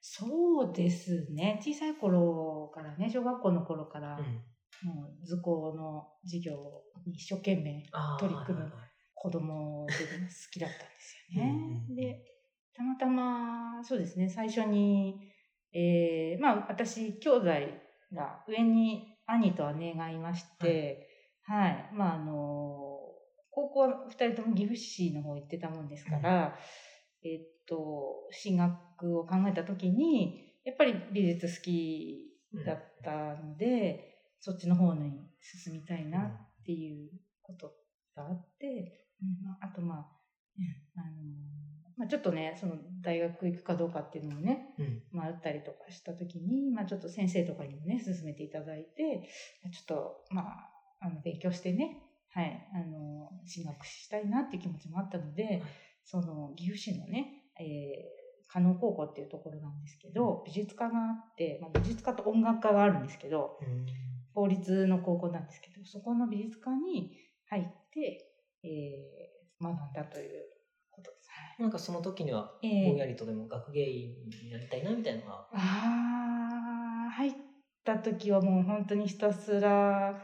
[0.00, 1.60] そうですね。
[1.62, 4.42] 小さい頃からね小学校の頃から、うん。
[4.82, 7.84] もう図工の授業に一生懸命
[8.18, 8.72] 取り組む
[9.14, 10.00] 子供で好
[10.50, 11.84] きだったんですよね。
[11.88, 11.94] うん。
[11.94, 12.24] で
[12.74, 15.28] たまたまそうですね最初に、
[15.74, 17.44] えーまあ私兄弟
[18.14, 21.08] が上に兄と姉がいまして、
[21.44, 22.98] はい、まああの
[23.50, 26.56] 高校は2人とも岐阜市の方行ってたもんですから、
[27.22, 32.30] えっと進学を考えた時にやっぱり美術好き
[32.64, 37.10] だったので、そっちの方に進みたいなっていう
[37.42, 37.72] こと
[38.14, 39.46] があって、うん。
[39.46, 39.98] まああとまあ、
[40.58, 41.69] うんあの
[42.00, 45.02] まあ、ちょっとねその大学行くかどうかっていうのもねうん。
[45.12, 49.28] 迷ったりとかした時に、まあ、ちょっと先生とかにもね勧めていただいて
[49.70, 51.98] ちょっとまああの勉強してね、
[52.30, 55.62] はい、あの進学したいなっていう気持ちもあったので、
[56.04, 58.20] その岐阜市のね、えー
[58.52, 63.86] 加納高校っていうところなんですけど美術科があって、まあ、美術科と音楽科があるんですけどうん。
[64.34, 67.12] 公立の高校なんですけどそこの美術科に
[67.48, 68.26] 入って、
[68.64, 70.49] えー学んだという
[71.60, 72.88] なんかその時にはええ。
[72.88, 77.32] ぼんやりとでも学芸員になりたいなみたいなのが、あー入っ
[77.84, 80.22] た時はもう本当にひたすら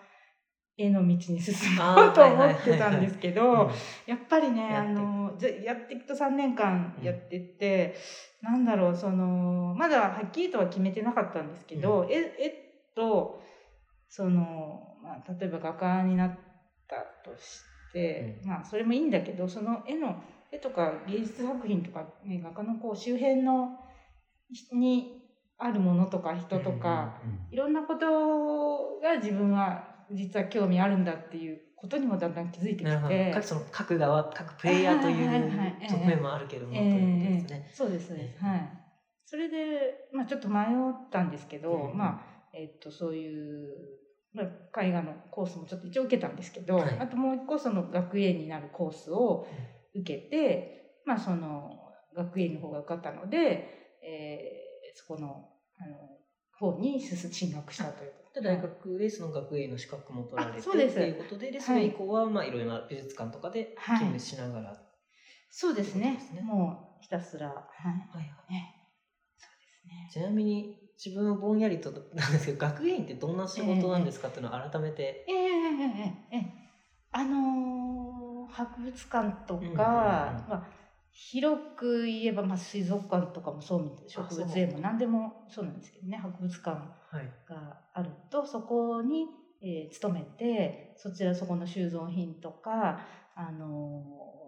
[0.79, 3.70] 絵の道に進もうと思ってたんですけど
[4.07, 7.96] やっぱりねあやってのやっていくと3年間やってって、
[8.42, 13.42] なんだろうそのまだはっきりとは決めてなかったんですけど、絵絵と
[14.09, 16.38] その、まあ、例えば画家になっ
[16.88, 16.96] た
[17.29, 17.61] とし
[17.92, 20.22] て、まあそれもいいんだけどその絵の
[20.57, 23.79] 絵とか芸術作品とか、ね、画家のこう周辺の
[24.73, 25.23] に
[25.59, 27.16] あるものとか人とか、
[27.51, 33.31] いろんなことが自分は実は興味あるんだっていうことにもだんだん気づいてきて。
[33.33, 37.71] 各その各側各プレイヤーという側面もあるけども、ということですね。
[37.73, 38.38] そうですねえ。
[38.42, 38.71] えはい。
[39.25, 42.21] それで、まあちょっと迷ったんですけど、うんまあ、
[42.53, 43.69] えっと、そういう、
[44.33, 49.47] まあ、絵画のコースもちょっと一応受けたんですけど、はいあともう一個その学園になるコースを
[50.00, 51.70] 受けて、まあ、その、
[52.14, 56.16] 学園の方が受かったので、えー、そこの、あの、
[56.52, 58.12] 方に進学したという。
[58.35, 64.78] で大学でその学営の資格も取られてということででそれ以降はまあいろいろな美術館とかで勤務しながら、はい、
[65.50, 68.52] そうですね、ね、もうひたすらはい、はいはい。
[68.52, 68.74] ね、
[69.38, 70.20] そうですね。
[70.20, 76.42] ちなみに自分はぼんやりとなんですけど学芸員ってどんな仕事なんですかっていうのを改めて、えー、えー、えー、えー、えー、
[77.12, 77.86] あのー
[78.57, 79.77] 博物館とか、うんうんうん。
[79.77, 80.62] まあ、
[81.11, 87.31] 広く言えば、まあ、水族館とかもそうみたい植物園も何でもそうなんですけどね博物館はい。
[87.49, 89.27] があるとそこに、
[89.62, 93.01] えー勤めてそちらそこの収蔵品とか、
[93.35, 94.47] あのー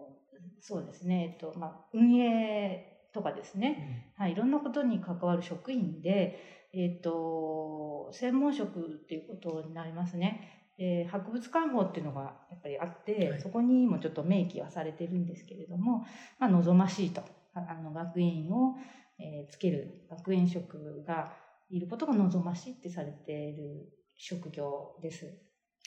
[0.61, 6.37] そうですね、えっとまあ、運営とかですね、はい、いろんなことに関わる職員で、
[6.73, 10.58] えっ、と、専門職っていうことになりますね。
[10.79, 16.05] で博物館法っていうのがやっぱりあって、はいそこにもちょっと明記はされてるんですけれども、
[16.39, 17.21] まあ、望ましいと
[17.53, 18.75] ああの学園員を、
[19.19, 21.33] えーつける学園職が
[21.69, 25.27] いることが望ましいってされている職業です。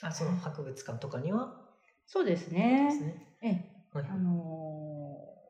[0.02, 1.54] あその博物館とかには？
[2.06, 2.90] そうですでね。
[2.92, 3.36] すね。
[3.42, 5.42] ええはいあのー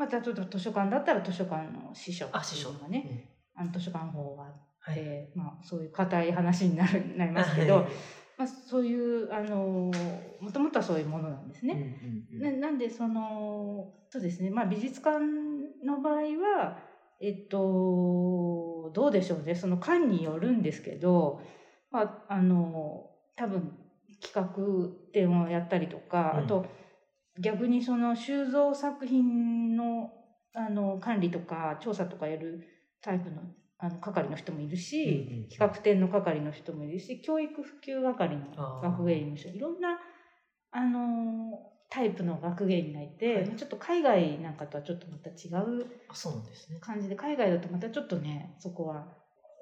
[0.00, 5.28] またちょっと図書館だったら図書館の司書っていうのがね、あの図書館法があって、はい。
[5.34, 7.86] まあ、そういう硬い話になるなりますけど、
[8.40, 11.94] まあ、そういう、あのーもともとはそういうものなんですね。
[12.30, 15.18] ななんでそのそうですね、まあ、美術館
[15.84, 16.78] の場合は、
[17.20, 19.54] えっと、どうでしょうね。
[19.54, 21.42] その館によるんですけど、
[21.90, 23.74] まあ、あの多分
[24.22, 26.44] 企画展をやったりとか、うん。
[26.44, 26.64] あと
[27.38, 30.14] 逆にその収蔵作品の
[30.54, 32.66] あの管理とか調査とかやる
[33.02, 33.42] タイプの
[33.80, 39.98] あの係の人もいるし、うんうん企画展の係の人もいるし教育普及係の学芸員の人いろんな
[40.70, 41.58] あの
[41.90, 43.56] タイプの学芸員がいて、はい。
[43.56, 46.78] ちょっと海外なんかとはちょっとまた違うあそうなんですね。
[46.80, 49.06] 感じで海外だとまたちょっとねそこは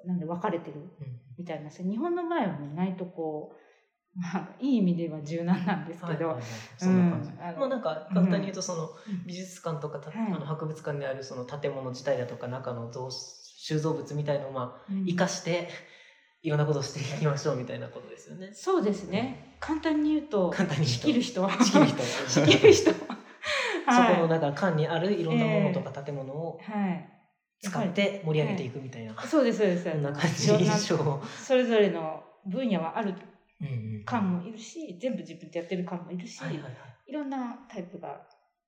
[0.05, 3.59] なんで分かれてるうんみたいな日本の場合はね意外とこう
[4.19, 6.43] まあいい意味では柔軟なんですけど、はいはいはい。
[6.77, 7.29] そんな感じ。
[7.31, 13.09] うなんか簡単に言うとそのうん美術館とかあの博物館にあるその建物自体だとか中の蔵
[13.61, 15.05] 収蔵物みたいのをまあうん。
[15.05, 15.67] 生かして
[16.41, 18.53] いろんなことをしていきましょうみたいなことですよね。
[18.53, 19.57] そうですね。
[19.59, 22.03] 簡単に言うと簡単に仕切る人仕切る人。
[22.03, 22.91] 仕切る人。
[23.85, 24.15] そはい。
[24.15, 27.05] このだから館にあるいろんなものとか建物をはい。
[27.61, 29.91] 使って盛り上げていくみたいな、そうですそうです。
[29.91, 31.21] こんな感じいろんな印象を。
[31.25, 33.15] それぞれの分野はある。
[33.61, 36.73] うんうん館もいるし全部自分でやってる館もいるし、はいはいはい。
[37.07, 38.25] いろんなタイプが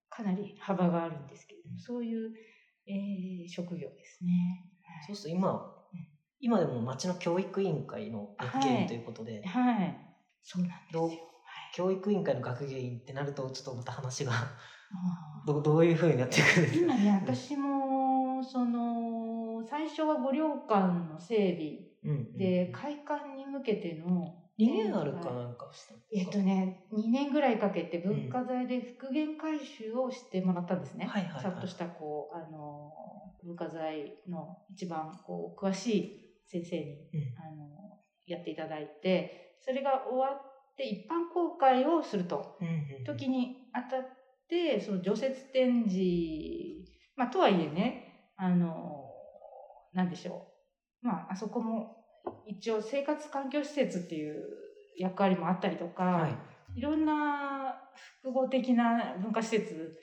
[0.10, 2.34] かなり幅があるんですけれども、そういう、
[2.86, 4.70] えー職業ですね。
[5.01, 5.61] そうすると今、
[6.39, 9.97] 今でも町の教育委員会の学芸員ということで、はい。
[10.43, 11.21] そうなんですよ。
[11.71, 14.49] 教育委員会の学芸員ってなるとちょっとまた話があ
[15.45, 16.77] どどういうふうになっていくんですか？
[16.77, 21.81] ー今ね、私も、その、最初は五稜館の整備
[22.33, 31.06] で、開館に向けての、リニューアルかなんかしたんえっとね、2年ぐらいかけて文化財で復元改修をしてもらったんですね。
[31.06, 31.41] はいはいはい。
[31.41, 32.91] ちゃんとしたこうあの
[33.43, 36.10] 文化財の一番こう詳しい
[36.45, 37.34] 先生にうん。
[37.38, 37.97] あの
[38.28, 42.58] やっていただいてそれが終わって一般公開をすると。
[42.62, 44.04] うん時にあたっ
[44.47, 49.10] てその除雪展示まあとはいえねあの
[49.93, 50.45] なんでしょ
[51.04, 51.06] う。
[51.06, 52.00] まああそこも
[52.45, 54.43] 一応生活環境施設っていう
[54.97, 56.31] 役割もあったりとか、はい
[56.75, 57.75] いろんな
[58.21, 59.99] 複合的な文化施設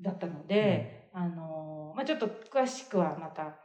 [0.00, 3.56] だったので、あのまあ、ちょっと詳しくはまた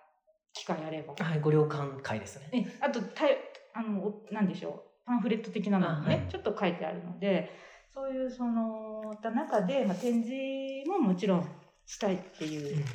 [0.54, 1.14] 機会あれば。
[1.18, 2.50] はい、ご了館会ですね。
[2.54, 3.38] えあとたい
[3.74, 7.52] あのおなんでしょうパンフレット的なのもね、あはいちょっと書いてあるので
[7.94, 11.48] そういうそのた中で、まあ、展示ももちろん
[11.86, 12.86] したいっていうんうんう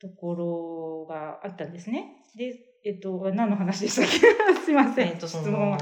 [0.00, 2.22] ところがあったんですね。
[2.36, 2.54] で
[2.86, 4.20] えっと何の話でしたっけ？
[4.64, 5.76] すいません、えっとそ質問は。
[5.76, 5.80] い。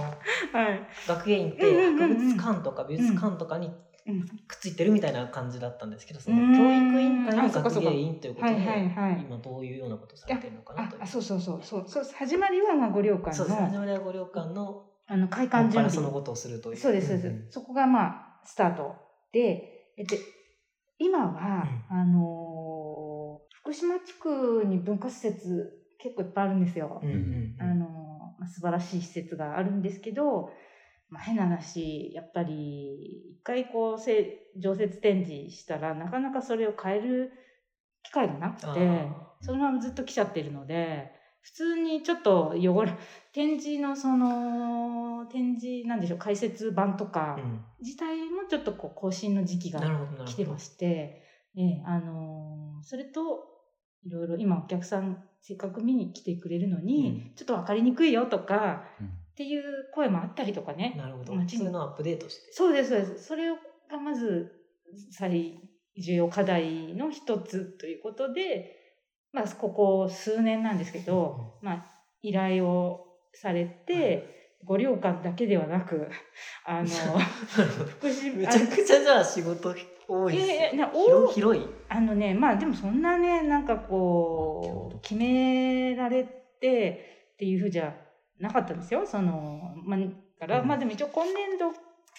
[1.07, 2.37] 学芸員ってうんうんうんうん。
[2.39, 3.71] 博物館とか美術館とかに
[4.07, 4.21] うん。
[4.23, 6.57] くっついてるみたいな感じだったんですけど、そのうん。
[6.57, 9.21] 教育委員会の学芸員ということで、はいはいはい。
[9.21, 10.97] 今どういうようなことをされてるのかなと。
[10.97, 11.85] ああそうそうそうそう。
[11.87, 13.59] そう始まりはまあ五稜館そうです。
[13.61, 15.85] 始のまりはご了館のあの開館準備。
[15.85, 16.77] らそのことをするという。
[16.79, 17.51] そうですそうです、んん。
[17.51, 18.95] そこがまあスタート
[19.33, 20.19] でえで
[20.99, 27.71] 今は、あのー福島地区に文化施設結構いっぱいあるんですよ、うんうんうん。
[27.71, 30.51] あのーまあ、素晴らしい施設があるんですけど、
[31.09, 37.33] まあ、変な話やっぱり一回こうせ常設展示したらなかなかそれを変える
[38.03, 38.67] 機会がなくて
[39.41, 42.93] そのままずっと来ちゃってるので普通にちょっと汚れ
[43.33, 47.61] 展示のその展示なんでしょう解説版とかうん。
[47.81, 49.81] 自体もちょっとこう更新の時期が。
[50.25, 51.23] 来てまして、
[51.57, 53.45] ええあのーそれと
[54.05, 59.07] いろいろ今お客さんせっかく見に来てくれるのに、ちょっと分かりにくいよとかうん。
[59.07, 60.95] っていう声もあったりとかね。
[60.97, 61.35] なるほど。
[61.35, 62.53] 街のをアップデートして。
[62.53, 63.25] そうですそうです。
[63.27, 64.53] それがまず
[65.11, 65.61] 最
[65.99, 68.77] 重要課題の一つということで、
[69.33, 71.85] まあ、ここ数年なんですけど、まあ、
[72.23, 76.09] 依頼をされて、五稜館だけではなく
[76.65, 76.89] あの
[77.99, 79.75] 福島めちゃくちゃじゃあ仕事
[80.09, 81.35] 多いいです。
[81.35, 81.67] 広い。
[81.89, 87.95] あのねまあでもそんなねなんかこう決められてっていうふうじゃ
[88.39, 89.07] なかったんですよ。
[89.07, 89.99] そのまあ
[90.39, 90.69] から、うん。
[90.69, 91.67] まあでも一応今年度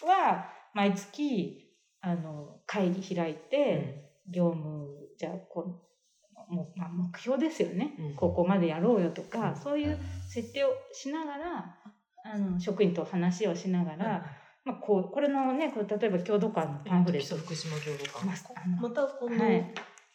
[0.08, 1.72] は毎月
[2.02, 5.82] あの会議開いて、業務じゃあこ
[6.48, 8.16] もまあ、目標ですよね、うん。
[8.16, 9.56] ここまでやろうよとか、うん。
[9.56, 9.98] そういう
[10.30, 11.76] 設定をしながら
[12.24, 14.26] あの職員と話をしながら、
[14.66, 18.26] まあ、こうこれのねこれ例えば郷土館のパンフレット、ト福島郷土館。
[18.82, 19.74] また今度、はい、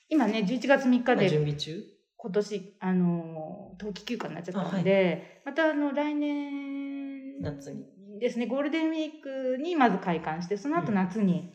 [0.09, 1.81] 今ね11月3日今で準備中？
[2.17, 7.87] 今年あの冬季休暇になっちゃったので、またあの来年夏に
[8.21, 10.95] ですねゴールデンウィークにまず開館してその後うん。
[10.97, 11.55] 夏に、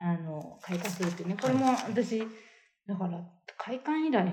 [0.00, 2.24] あの開館するっていうねこれも私
[2.88, 3.20] だから
[3.58, 4.24] 開館以来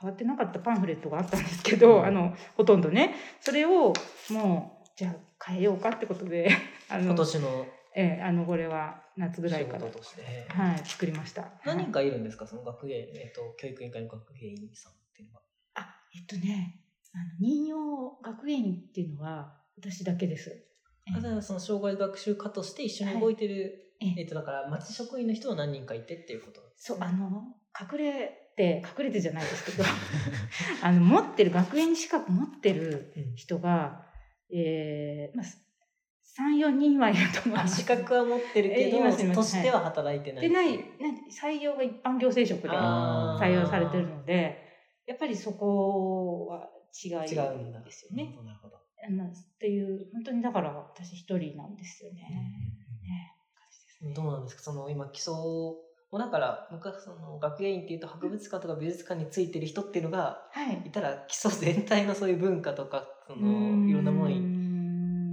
[0.00, 2.06] 変わってなかったパンフレットがあったんですけど、うん。
[2.06, 3.14] あのほとんどね。
[3.40, 3.94] それを
[4.28, 5.14] もうじゃあ
[5.44, 6.50] 変えようかってことで
[6.88, 11.52] あの今年のええあのこれは夏ぐらい仕から事として、はい作りました。
[11.64, 12.46] 何人かいるんですか？
[12.46, 15.42] その学芸、えっと、教育委員会の学芸員さんっていうのは。
[15.74, 16.80] あ、えっとね、
[17.12, 20.50] あの任用学芸員っていうのは私だけです。
[21.06, 23.54] えあだからその障害学習家として一緒に動いてる、
[24.00, 24.20] はいええ。
[24.20, 29.84] えっと、だから町職員の人は何人かいてっていうことそう、ねあの、隠れて、隠れてじゃないですけど、
[30.82, 33.34] あの、持ってる、学園資格持ってるうん。
[33.36, 34.06] 人が、
[34.54, 37.80] えー、まあ、3、4人はいると思いあます。
[37.80, 38.98] 資格は持ってるけど、
[39.34, 40.78] としては働いてないでない、
[41.30, 44.58] 採用が一般行政職で採用されてるので、
[45.06, 46.68] やっぱりそこは
[47.04, 47.80] 違い違うんだ。
[47.80, 48.36] ですよね。
[48.44, 52.20] なるほどあのっていう、本当にだから私一人なんですよね。
[52.22, 54.14] ね。
[54.14, 54.62] どうなんですか？
[54.62, 55.34] その今基礎
[56.12, 60.82] もうだから昔その学芸員っていうと博物館とか美術館についてる人っていうのがはい。
[60.84, 60.90] い。
[60.92, 64.40] たら基礎全体のそういう文化とかそのいろんなものに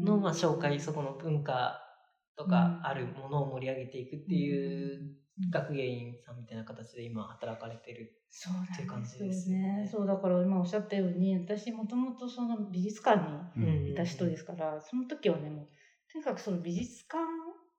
[0.06, 1.82] のまあ紹介そこの文化
[2.38, 2.86] とかうん。
[2.86, 5.02] あるものを盛り上げていくっていう
[5.50, 8.16] 学芸員さんみたいな形で今働かれてる
[8.70, 9.88] っていう感じでですすね。
[9.92, 15.68] そうだから今おっしゃったように私もともとその美術館にうんいた人ですから、その時はねもう
[16.12, 17.24] とにかくその美術館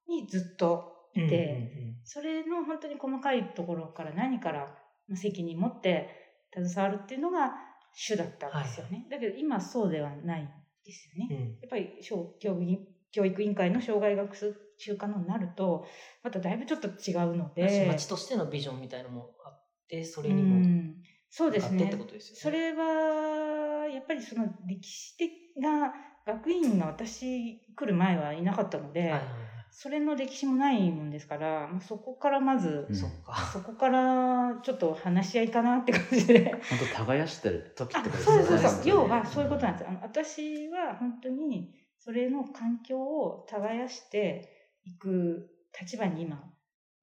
[0.09, 4.75] にずっといて、それの本当に細かいところから何から
[5.09, 6.09] まあ責任持って
[6.53, 7.53] 携わるっていうのが
[7.93, 9.07] 主だったんですよね。
[9.11, 10.49] だけど今そうではない
[10.85, 11.29] ですよね。
[11.31, 12.81] うんうんやっぱり小教育
[13.13, 14.37] 教育委員会の障害学
[14.79, 15.85] 習科のになると
[16.23, 17.87] まただいぶちょっと違うので。
[17.89, 20.95] 町としてのビジョンみたいなのもあってそれにうもん
[21.29, 22.41] そうですねってことですよね。
[22.41, 25.93] それはやっぱりその歴史的な
[26.27, 32.95] 学院が私来る前はいなかったので、はいはいはいそれの歴史もないもんですから、まあ、そこからまず、うん。
[32.95, 33.35] そっか。
[33.53, 36.51] そこからちょっと話し合いかなって感じで。
[36.69, 38.85] 本当耕してる時あってことそうですそうです。
[38.85, 38.91] ね。
[38.91, 39.89] 要はそういうことなんです。
[39.89, 45.49] あの私は本当にそれの環境を耕していく
[45.81, 46.43] 立場に今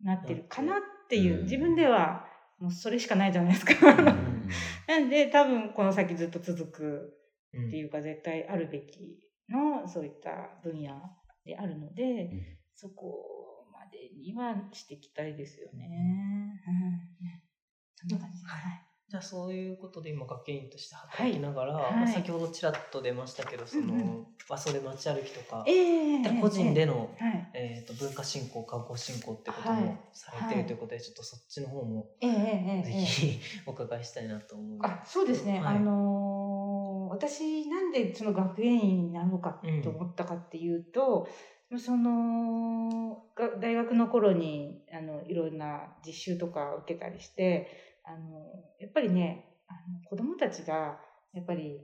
[0.04, 1.44] なってるかなっていう、うん。
[1.44, 2.26] 自分では
[2.60, 3.74] もうそれしかないじゃないですか。
[3.88, 4.00] うん。
[4.00, 4.50] う ん
[4.88, 7.14] なんで多分この先ずっと続く
[7.54, 11.00] うんっていうか絶対あるべきのそういった分野
[11.48, 12.30] であるので、ん。
[12.76, 15.90] そこまでにはしていきたいですよね。
[16.68, 18.20] うん、そん。
[18.20, 18.52] な感じです。
[18.54, 18.84] はい。
[19.10, 21.94] じゃあそういうことで今学芸員として働きながら、はい。
[21.96, 24.08] まあ先ほどちらっと出ましたけどその、うんうん。
[24.50, 26.42] まあそれ街歩きとか、ええ。
[26.42, 27.50] 個人での、はい。
[27.54, 29.82] えー、と文化振興観光振興ってことはい。
[29.82, 30.58] もされてはい。
[30.58, 32.84] るということで、ちょっとそっちの方もええええええ。
[32.84, 34.80] ぜひお伺いしたいなと思う。
[34.84, 35.78] あそうですね、はい。
[35.78, 36.37] あのー
[37.18, 41.28] 私なんでその学芸員になろうかと思ったかっていうと、
[41.78, 48.46] そのが大学の頃にあのいろんな実習とか受けたりしてあの
[48.80, 51.00] やっぱりねあの子供たちが
[51.34, 51.82] やっぱり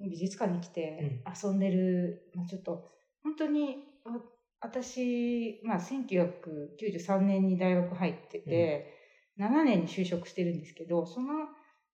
[0.00, 2.90] 美術館に来て遊んでる、まあ、ちょっと
[3.22, 4.20] 本当にわ
[4.60, 8.94] 私、まあ、1993年に大学入ってて、
[9.40, 11.48] 7年に就職してるんですけどその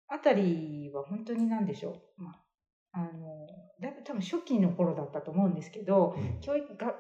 [0.09, 2.41] あたりは本当に何でしょう、まあ、
[2.93, 3.47] あの
[3.81, 6.41] だいぶ多分初期の頃だったと思うんですけどうん。
[6.41, 6.95] 教育が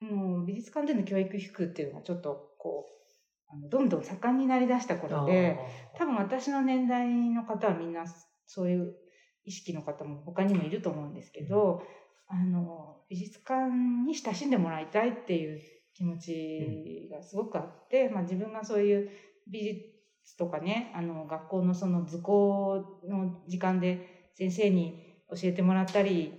[0.00, 5.58] もう美術館での教育服っていうのがちょっとこうあのどんどん盛んになりだした頃で
[5.98, 8.04] 多分私の年代の方はみんな
[8.46, 8.94] そういう
[9.44, 11.82] 意識の方も他にもいると思うんですけど、
[12.28, 13.70] あの美術館
[14.06, 15.60] に親しんでもらいたいっていう
[15.94, 19.10] 気持ちがすごくあって、まあ、自分がそういう
[19.50, 26.32] 美術とかねあの学校のその図工の時間で先生に教えてもらったり、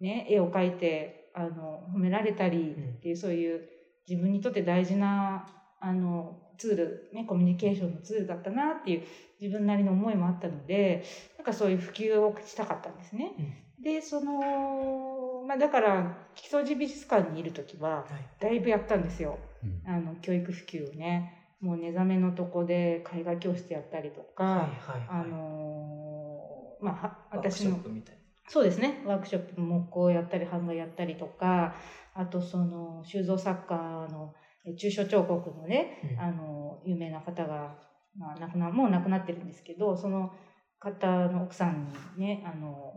[0.00, 3.68] ね、絵を描いてあの褒められたりっていう、そういう
[4.08, 5.46] 自分にとって大事な
[5.80, 9.02] あのツール、ね、コミュニケーションのツールだったなっていう
[9.40, 11.04] 自分なりの思いもあったので
[11.36, 13.32] なんかそういう普及をしたかったんですね。
[13.80, 18.42] でその、まあ、だから基礎寺美術館にいる時ははい。
[18.42, 19.38] だいぶやったんですよ。
[19.62, 19.82] うん。
[19.88, 21.34] あの教育普及をね。
[21.60, 25.28] もう寝覚めのとこで絵画教室やったりとか、はいはいあはい。
[25.28, 28.17] のーまあはワークショ私のップみたいな。
[28.48, 29.02] そうですね。
[29.04, 31.74] ワークショップ木工やったり版画やったりとか
[32.14, 34.34] あとその修造作家の
[34.64, 36.20] え抽象彫刻のねうん。
[36.20, 37.76] あの有名な方が、
[38.16, 40.32] まあ、亡くなもう亡くなってるんですけどその
[40.80, 42.92] 方の奥さんにねあの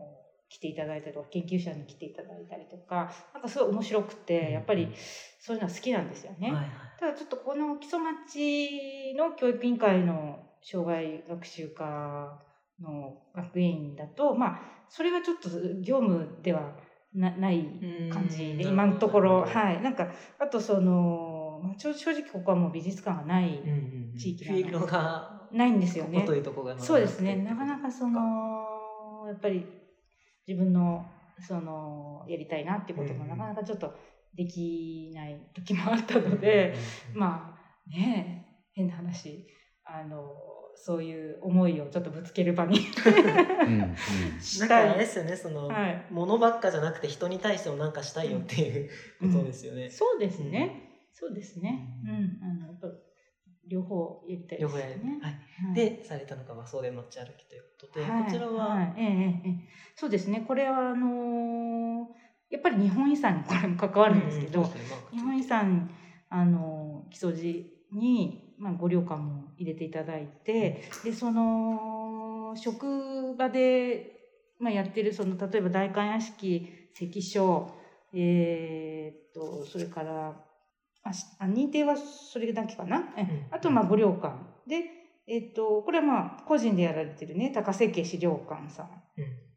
[0.50, 4.90] 来ていただいたりとか研究者に来ていただいたりとかなんかすごい面白くてやっぱり
[5.40, 6.52] そういうのは好きなんですよね。
[6.52, 6.68] はいはい。
[7.00, 12.40] ただちょっとこの木曽町の教育委員会の障害学習科
[12.82, 15.50] の学芸員だとまあそれはちょっと
[15.82, 16.76] 業務では
[17.14, 17.66] なない
[18.12, 18.72] 感じでうん。
[18.74, 19.42] 今のところ。
[19.42, 19.82] はい。
[19.82, 24.18] なんかあとその、まあ、正正直ここはもう美術館がない、うんうんうん。
[24.18, 26.20] 地域フィールドがないんですよね。
[26.20, 27.36] ここというところがそうですね。
[27.38, 29.66] なかなかそのやっぱり
[30.48, 31.06] 自分の
[31.40, 33.94] そのやりたいなっていうこともうんなかなかちょっと
[34.34, 36.74] できない時もあったので、
[37.16, 39.46] あまあねえ変な話。
[39.84, 40.34] あの
[40.84, 42.80] そういう思いをちょっとぶつける場に。
[43.66, 43.96] うんうん。
[44.42, 46.08] したいなんかあれですよねその、はい。
[46.10, 48.90] 物ばっかじゃなくて人に対しても何かしたいよっていう
[49.22, 51.80] ことですよね、そうですね、そうですね。
[52.04, 52.18] ううん。
[52.24, 52.88] んあのやっぱ
[53.70, 55.20] 両方やりたいですね。
[55.22, 55.34] はい、
[55.68, 55.76] はい。
[55.76, 58.24] でされたのが和装で街歩きということで、はい。
[58.24, 58.94] こちらは、はい。
[58.98, 59.56] ええええええ。
[59.96, 60.42] そうですね。
[60.42, 62.06] これはあのー
[62.50, 64.66] やっぱり日本遺産にこれも関わるんですけど、うん。
[64.66, 64.72] うん。
[65.18, 65.90] 日本遺産
[66.28, 74.12] あの木曽路に、まあ、ご旅館も入れていただいてでその職場で、
[74.60, 77.72] まあ、やってるその例えば代官屋敷関所
[78.14, 80.36] えーっとそれから
[81.04, 81.10] あ
[81.46, 83.28] 認定はそれだけかな、えうん。
[83.50, 84.36] あとまあご旅館
[84.68, 84.84] で、
[85.28, 88.90] えーっとこれはまあ個人でやられてるね高瀬家資料館さんっ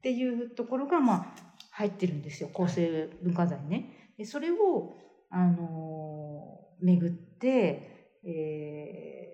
[0.00, 1.26] ていうところがまあ
[1.72, 4.12] 入ってるんですよ構成文化財ね。
[4.16, 4.94] でそれを、
[5.28, 7.93] あのー巡って、
[8.26, 9.30] え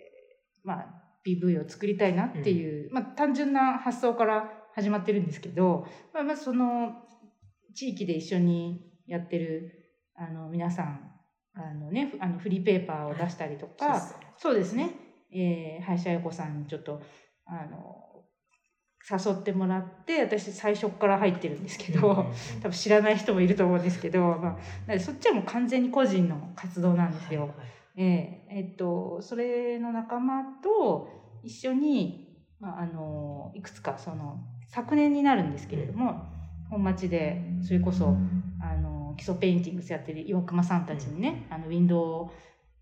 [0.64, 0.86] ーまあ、
[1.26, 6.93] PV を作りたいなっていう、まあ、単純な発想から始まってるんですけど、まあ、まあその
[7.74, 9.72] 地域で一緒にやってる
[10.16, 11.11] あの皆さん
[11.55, 14.91] あの、ね、あのフリーペーパーを出したりとか、そうですそうですね。
[15.32, 17.01] えー、林彩子さんにちょっと、
[17.47, 18.24] あの、
[19.11, 27.43] 誘ってもらって、私最初から入ってるんですけど、うんうんうん多分知らない人もいると思うんですけど、まあ、そっちはもう完全に個人の活動なんですよ。
[27.43, 31.09] はいはいえええっと、それの仲間と
[31.43, 32.28] 一緒に、
[32.61, 34.38] まあ、あの、いくつか、その、
[34.68, 36.22] 昨年になるんですけれども、
[36.70, 38.14] 本町で、それこそ、
[38.61, 42.30] あの、木曽ペインティングスやってる岩隈さんたちにね、あの、ウィンド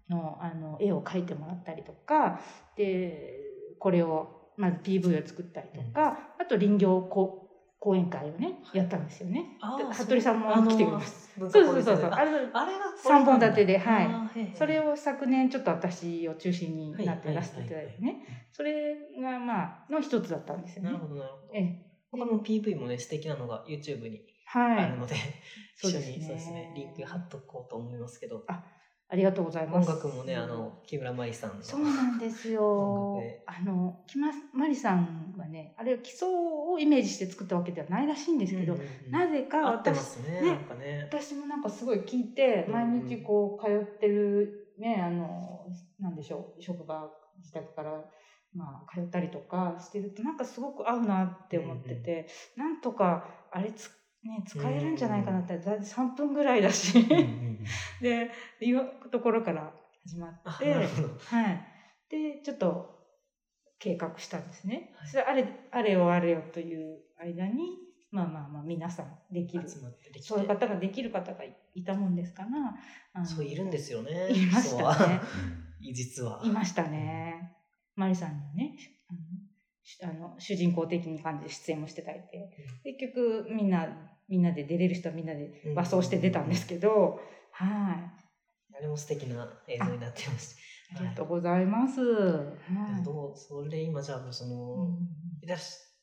[0.08, 2.40] ウの、あの、絵を描いてもらったりとか、
[2.76, 3.34] で、
[3.78, 7.47] これを、まず PV を作ったりとか、あと林業講
[7.80, 9.44] 講演会をね、やったんですよね。
[9.92, 11.40] 服部さんも来てくれました。
[11.40, 12.10] 文化そうそうそうそう。
[12.10, 14.02] あれあれが三本立てでは
[14.34, 18.18] いそれを昨年ちょっと私を中心になってはい出していただいてはいね。
[18.50, 21.02] それがまあ、の一つだったんですよねなる。
[21.02, 21.88] ほどなるほどええ。
[22.10, 24.84] 他の PV もね素敵なのが YouTube にはい。
[24.84, 25.14] あるので、
[25.80, 28.62] 一緒にそうですねリンク貼っとこうと思いますけどあ
[29.16, 29.88] りがとうございます。
[29.90, 31.62] 音楽もねあの木村真理さんの。
[31.62, 33.22] そうなんです音よ。
[33.46, 39.10] あの、木ままりさんはね、あれは基礎をイメージして作ったわけではないらしいんですけど、うんうんうん。
[39.10, 41.08] なぜか私、すねねなんかね。
[41.10, 45.66] 私もなんかすごい聞いて、うん毎日こう通ってるね、あの、
[45.98, 48.04] なんでしょう、職場、自宅から、
[48.54, 53.90] まあ、通ったりとかしてると、なんかすごく合うなって思ってて、なんとか、あれつ、
[54.28, 57.64] ね、使えるんじゃないかなって、だいたい3分ぐらいだし、うんうんうん。
[58.00, 59.72] で、いうところから
[60.06, 61.60] 始まあって、はい。
[62.10, 62.98] で、ちょっと
[63.78, 64.92] 計画したんですね。
[64.96, 65.08] はい。
[65.08, 67.78] それあれ、あれよあれよという間に、
[68.10, 69.68] まあまあまあ皆さんできる。
[70.20, 72.46] そういう方ができる方がいいたもんですか
[73.14, 75.20] ら、そういるんですよねいましたね。
[75.80, 76.40] 実は。
[76.44, 77.54] いましたね。
[77.94, 78.76] マリさんにね、
[80.02, 82.50] あの主人公的に感じで出演もしていただいて、
[82.84, 83.88] 結局みんな、
[84.28, 87.20] みんなで出れる人はみんなで和装して出たんですけど、
[87.52, 87.68] はい。
[88.76, 90.54] あれも素敵な映像になってまし
[90.94, 92.00] ありがとうございます。
[92.00, 92.54] は
[92.92, 92.96] い。
[92.98, 95.08] たどうそれ今じゃあその、うん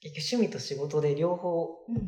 [0.07, 2.03] 趣味と仕事で両方うんうん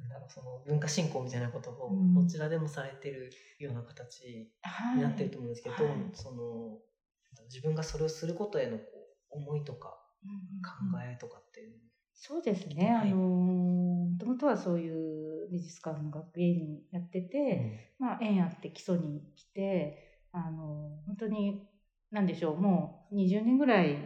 [0.00, 2.14] なんだろうその文化振興みたいなことをうん。
[2.14, 4.96] どちらでもされてるような形はい。
[4.96, 5.94] になってると思うんですけど、はい。
[6.14, 6.78] その
[7.46, 8.84] 自分がそれをすることへのこ
[9.32, 11.87] う思いとかうん考えとかっていうの
[12.20, 12.92] そうですね。
[12.92, 13.12] はい。
[13.12, 21.68] あのもともとはそういう美術館の学芸員やってて、まあ縁あって基礎に来て、あの本当に
[22.10, 23.96] 何でしょうもう20年ぐらい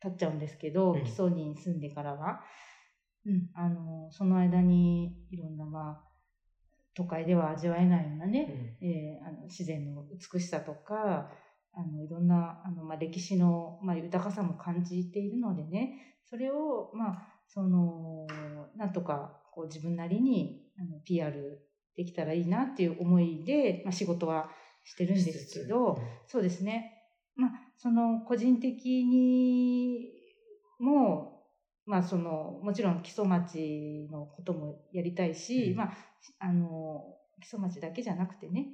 [0.00, 1.04] 経っちゃうんですけど、うん。
[1.04, 2.40] 基礎に住んでからは、
[3.26, 6.10] うん、あのその間にいろんなまあ
[6.94, 8.88] 都会では味わえないようなね、うん。
[8.88, 11.30] えーあの自然の美しさとか
[11.74, 18.26] あのいろんなあの、まあ、歴史の、まあ、豊かさも感じているのでねそれを、まあ、その
[18.76, 21.60] なんとかこう自分なりにあの PR
[21.96, 24.50] できたらいいなっていう思いで、まあ、仕事は
[24.84, 26.96] してるんですけど、そうですね。
[27.36, 30.08] まあ、その個人的に
[30.78, 31.46] も、
[31.86, 35.76] まあそのもちろん基礎町のこともやりたいし、うん。
[35.76, 35.96] まあ
[36.38, 38.68] あの基礎町だけじゃなくてね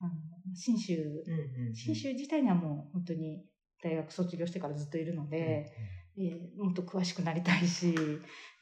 [0.00, 0.10] あの
[0.54, 1.74] 信州うんうんうん。
[1.74, 3.44] 信州自体にはもう本当に
[3.82, 5.72] 大学卒業してからずっといるので、
[6.20, 7.94] えーもっと詳しくなりたいし、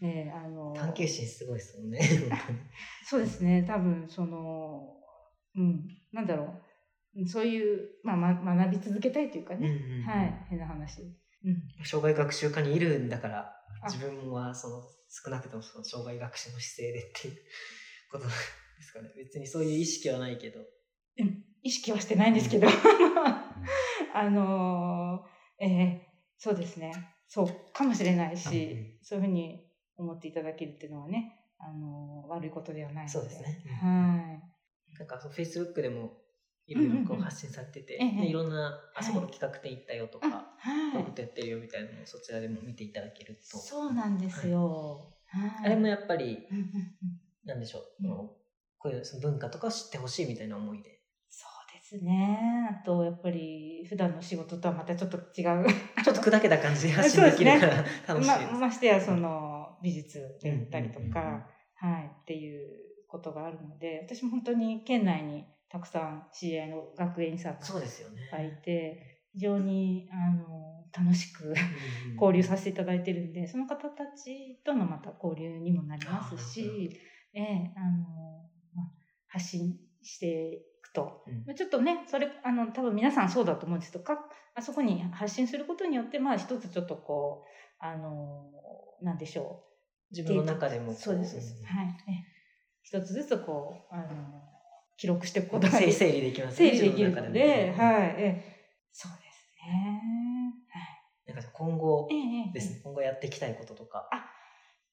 [0.00, 2.00] え ーあの探求心すごいですもんね
[3.04, 4.96] そうですね多分その
[5.56, 7.26] うんなんだろう。
[7.26, 10.02] そういう、まあ、ま学び続けたいというかね、うんうんうん。
[10.04, 13.52] はい変な話、うん、障害学習科にいるんだから
[13.82, 13.86] あ。
[13.90, 17.36] 自分はその少なくともその障害学習の姿勢でっていう
[18.12, 18.30] ことで
[18.82, 19.09] すかね。
[19.16, 20.61] 別にそういう意識はないけど。
[20.61, 22.68] うん意識はしてないんですけど、
[24.14, 26.09] あのーえー
[26.40, 26.92] そうですね
[27.28, 29.64] そうかもしれないし、うんそういうふうに
[29.96, 33.08] 思っていただけるっていうのはね、あのー悪いことではないので。
[33.08, 33.62] そうですね。
[33.80, 34.40] は
[34.92, 34.98] い。
[34.98, 36.12] なんかそう Facebook でも
[36.66, 38.20] いろいろこうんうんうんう発信されてて、ええ。
[38.22, 40.92] でいろんなあそこの企画展行ったよとか、あはい。
[40.92, 43.58] こういうことやってるよみたいなのをそちらでも見ていただけると。
[43.58, 45.66] そうなんですよ、はい。
[45.66, 46.68] あれもやっぱりうんうんうん。
[47.44, 48.30] なんでしょう、うん
[48.80, 50.97] こういうその文化とかを知ってほしいみたいな思いで
[51.91, 52.78] ですね。
[52.82, 55.66] あとやっぱり普段の仕事とはまたちょっと違う。
[56.05, 62.68] ちょっと砕けた感じで発信できるから楽しいまましてやその美術であったりとか、はい、っていう
[63.07, 68.18] ことがあるので私も本当に県内にたくさん知り合いの学園員さんがいそうですよね。
[69.32, 71.55] 非常にあの楽しく
[72.14, 76.91] 交流させていただいてるんでその方たちとのまた交流にもなりますし、
[77.34, 78.91] ええあのまあ、
[79.28, 80.62] 発信して
[80.99, 84.18] とうんまあちょっとね、それ、あの、多分皆さんそうだと思うんですとか、
[84.55, 88.51] あそこに発信することによって、まあ一つちょっとこう、あの、
[89.03, 89.64] なんでしょ
[90.11, 90.82] 自分の中でう。
[90.82, 91.30] もこそうです。
[91.32, 91.86] そうですんはい。
[92.09, 92.24] え
[92.82, 94.07] 一つずつこう、あの、
[94.96, 98.14] 記録していくことが整整理できますね整理できるので、自分の中でもはい。
[98.18, 98.42] え
[98.92, 100.03] そうですね。
[101.26, 102.16] なんか今後はい。
[102.16, 104.09] ええええですね今後やっていきたいこととか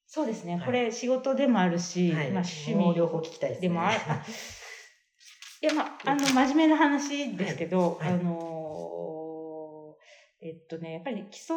[0.08, 0.58] そうですね。
[0.58, 3.82] はいこれ仕事でもあるし、はいまあ趣味両方聞きたいですねでも。
[3.88, 3.92] あ
[5.66, 8.12] いや、まあ、あの、真面目な話ですけど、はい。
[8.12, 8.20] はい。
[8.20, 11.56] あのー、えっとね、やっぱり基礎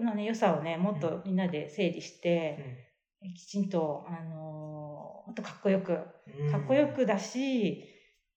[0.00, 2.88] のね、良さをね、もっとみんなで整理して、
[3.36, 5.98] きちんと、あのー、もっとかっこよく、
[6.38, 6.50] うん。
[6.50, 7.84] かっこよくだし、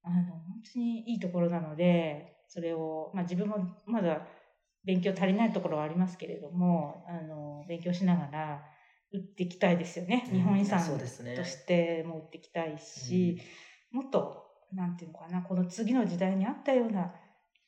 [0.04, 4.28] あの、本当にいいところなので、それを、まあ自分もまだ
[4.84, 8.66] 勉強足りないところはありますけれども、あの、勉強しながら、
[9.14, 10.26] 打っていきたいですよね。
[10.30, 10.36] うん。
[10.36, 13.42] 日本遺産としても打っていきたいし、
[13.92, 17.14] もっと、なんていうのかな、この次の時代に合ったような、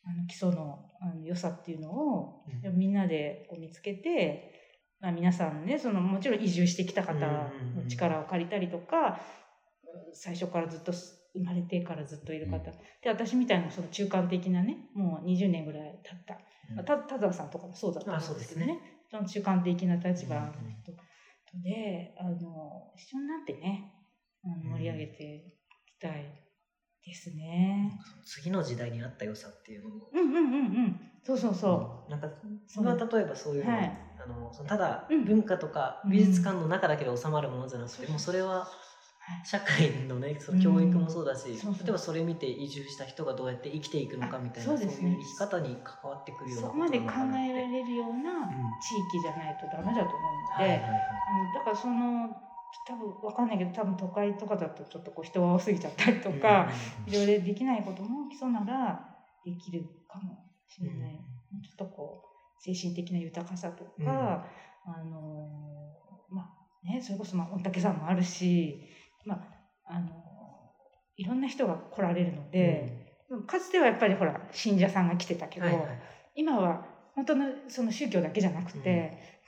[0.05, 2.77] あの基礎のあの良さっていうのを、うん。
[2.77, 4.51] みんなでこう見つけて、
[4.99, 9.19] まあ、皆さんね、そのもちろん移住してきた方の力を借りたりとか、
[10.13, 12.61] 最初からずっと生まれてからずっといる方、うん。
[13.01, 16.37] で私みたいなその中間的なねもう20年ぐらい経った、
[16.77, 16.85] うん。
[16.85, 18.79] た田沢さんとかもそうだと思うんですけどね。
[19.11, 23.93] あその中間的な立場の人で、あの一緒になってね
[24.43, 25.51] 盛り上げてい
[25.85, 26.42] きたい
[27.05, 27.89] ですね。
[28.25, 30.95] 次の時代に合った良さっていうのもうんうんうんうん。
[31.23, 32.09] そうそうそう。
[32.09, 32.29] なんか
[32.67, 33.91] それは例えばそういうの,、はい。
[34.23, 35.25] あのそのただうん。
[35.25, 36.11] 文化とかうん。
[36.11, 38.65] 美術館の中だけで収まるものじゃなくて、もうそれは
[39.45, 41.73] 社会のねその教育もそうだし、うん。
[41.73, 44.93] 例えばそれ見て移住した人がどうやって生きていくのかみたいなそうね。
[44.93, 47.05] いう生き方に関わってくるようなそこまで考
[47.37, 48.47] えられるような
[48.81, 50.99] 地域じゃないとダメだと思うので、はいはいはい。
[51.29, 52.29] あのだからその
[52.87, 56.69] 多分わかんないけど多分都会とかだとちょっとこう人が多すぎちゃったりとか、
[57.07, 59.15] いろいろできないことも基礎なら
[59.45, 64.09] できるかもしれない、もうちょっとこう精神的な豊かさとか、うん。
[64.85, 65.47] あの
[66.29, 66.41] ま
[66.83, 68.83] あねそれこそまあ御嶽山もあるし
[69.25, 70.09] まああの
[71.15, 73.15] いろんな人が来られるので、
[73.47, 75.85] かつてはやっぱりほら信者さんが来てたけど、はいはい。
[76.35, 78.83] 今は本当のその宗教だけじゃなくて、うん。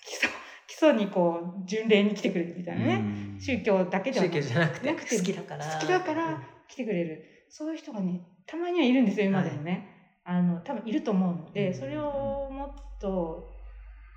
[0.05, 0.29] 基礎
[0.75, 4.91] 基礎にこう巡礼に来てくれるみたいなね、宗教だけではなくじゃなくて。
[4.91, 5.65] なくて好きだから。
[5.65, 7.23] 好きだから来てくれる。
[7.49, 11.51] そういう人がねたまにはいるんですよ今でもね、あの多分いると思うの。
[11.53, 11.73] で、うん。
[11.73, 13.53] それをもっと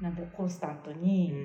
[0.00, 1.40] なんだろうコンスタントうんに、うんう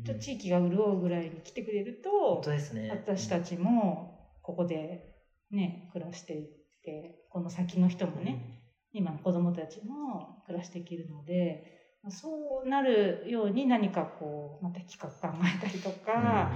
[0.00, 0.02] ん。
[0.02, 2.88] ちょっと地域が潤うぐらいに来てくれる本と当ですね。
[2.90, 5.12] 私たちもここで
[5.50, 6.48] ね暮らしていっ
[6.82, 8.62] てこの先の人もね、
[8.94, 11.73] 今の子供たちも暮らしていけるので
[12.10, 16.50] そうなるように何かこうまた企画考えたりとか、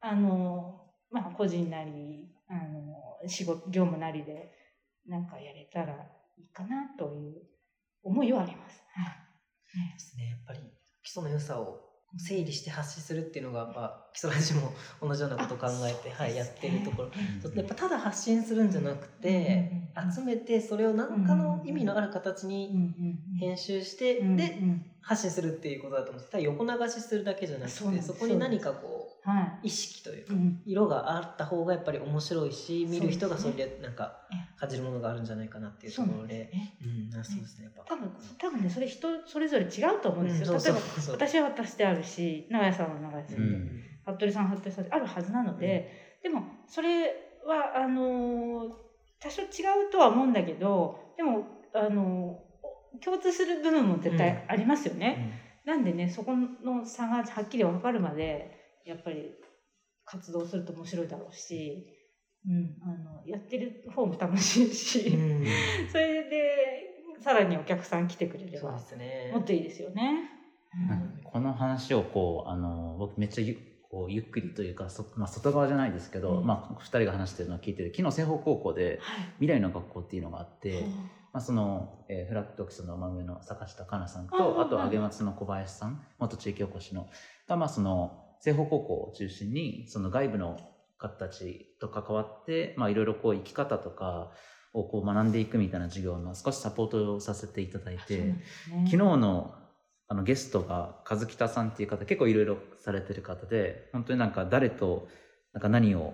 [0.00, 0.80] あの
[1.10, 4.50] まあ個人なりあの仕事業務なりで
[5.06, 5.94] なんかやれたら
[6.36, 7.42] いいかなという
[8.02, 8.82] 思いはあります。
[8.94, 9.92] はい。
[9.94, 10.28] ですね。
[10.28, 10.60] やっぱり
[11.02, 17.10] 基礎の良さを整理して発信するっていうのが、まあ、基礎ラジも同じようなことを考えて、はい、やってるところ。
[17.54, 19.70] やっぱただ発信するんじゃなくて、
[20.14, 22.70] 集めてそれを何かの意味のある形に
[23.38, 24.58] 編集して、で
[25.00, 29.01] 発信するっていうことだと思うんですただ横流しするだけじゃなくてそこに何かこうは
[29.62, 30.34] 意識といういか
[30.66, 34.16] 色があった方がやっぱり面白いし見る人がそれでなんか
[34.58, 36.50] 感じるものがあるんじゃないかなっていうところで。
[37.12, 37.64] うん、あそうですね。
[37.64, 37.94] やっぱ。
[37.94, 40.80] 多分多分ねそれ人それぞれ違うと思うんですよ、例えば
[41.12, 43.82] 私は私であるし長屋さんは長屋さんで、うん。
[44.04, 47.06] 服部さんは服部さんであるはずなので、でもそれ
[47.46, 48.70] はあのー
[49.20, 49.48] 多少違う
[49.92, 59.32] とは思うんだけどでもあのー共通する部分も絶対ありますよね、なんでねそこの差がはっきり分かるまでやっぱり
[60.04, 61.86] 活動すると面白いだろうし、
[62.48, 65.46] うん、あのやってる方も楽しいし、うん。
[65.90, 69.30] それでさらにお客さん来てくれればそうですね。
[69.32, 70.28] もっといいですよね。
[71.24, 73.58] この話をこうあの僕めっちゃゆ
[73.90, 76.46] こうゆっくりというかそ、まあ、外側じゃないですけど、うん。
[76.46, 79.24] まあ、2人が話してるのを聞いてて昨日西方高校ではい。
[79.38, 80.86] 未来の学校っていうのがあって、
[81.32, 87.08] まあ、その、えーフラットキスの真上の坂下香奈さんとあとはい上松の小林さん元地域おこしの
[87.46, 90.58] が、まあ、その西方高校を中心にその外部の
[90.98, 94.32] 方たちと関わってまあいろいろこう生き方とか
[94.74, 98.18] をこう学んでいくみたいな授業の少しサポートをさせていただいて。
[98.18, 98.42] ね
[98.86, 99.54] 昨日の
[100.08, 105.08] あのゲストが和北さんっていう方結構いろいろされてる方で本当になんか誰と
[105.54, 106.12] なんか何を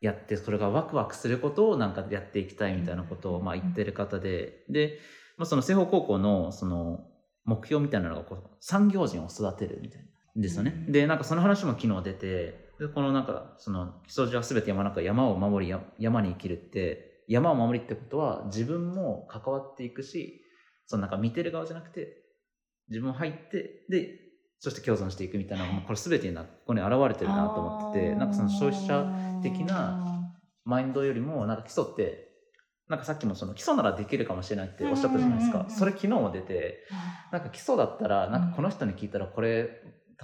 [0.00, 4.98] やってそれがワクワクすることをなんかやっていきたいみたいなことをまあ言ってる方でで、
[5.36, 7.04] まあ、その西方高校のその
[7.44, 10.84] 目標みたいなのがこう産業人を育てるみたいなんですよね。
[10.86, 10.92] うん。
[10.92, 20.42] でなんかその話も昨日出てでこのなんかその木曽路は全て山の中山を守りや山に生きるって山を守りってことは自分も関わっていくし
[20.86, 22.22] そのなんか見てる側じゃなくて
[22.88, 24.20] 自分入ってで
[24.60, 30.32] そして共存していくみたいなのもこれ全てになここに現れてるなと思っててなんかその消費者的な
[30.64, 32.28] マインドよりもなんか基礎って
[32.88, 39.68] なんかさっきもその基礎ならできるかもしれないっておっしゃったじゃないですうんうんうんうんかそれ昨日も出てあなんか基礎だったらなんかこの人に聞いたらこれ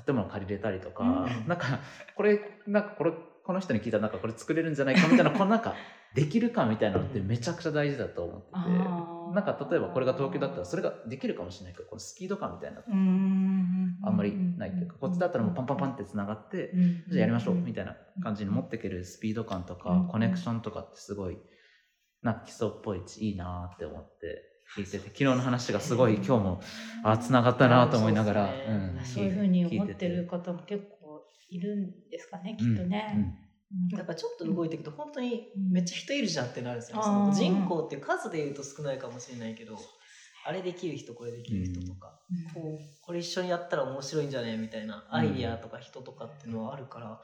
[0.05, 1.49] 建物借りれたりとか、うん。
[1.49, 1.80] なんか
[2.16, 3.12] これなんかこれ
[3.45, 5.74] この人に聞いたらなんかこれ作れるんじゃないかみたいな このなんか
[6.14, 9.34] できるかみたいなのってめちゃくちゃ大事だと思っててあー。
[9.34, 21.38] なんか例えばこれが東京だったらそれができるかもしれないけどこのスピード感みたいなあんまりないっていうかこっちだったらもうパンパンパンってつながってうんじゃあやりましょうみたいな感じに持っていけるスピード感とかうんコネクションとかってすごい
[22.22, 26.60] なんか基礎っぽいしいいなって思って聞いてて昨日の話がすごい今日も
[27.04, 33.14] あつながったなと思いながらそうんそういうふうに思ってる方も結構いるんですかねきっとね。
[33.16, 33.34] うん
[33.90, 39.76] やっぱちょっと動いていくと本当にめっちゃ人いるじゃんってなるんですよ、うんその人口っていう数でいうと少ないかもしれないけど、
[40.46, 42.20] あれできる人これできる人とか、
[42.54, 42.62] うん。
[42.62, 44.58] こうこれ一緒にやったら面白いんじゃね？
[44.58, 47.20] みたいなアイディアとか人とかっていうのはあるから、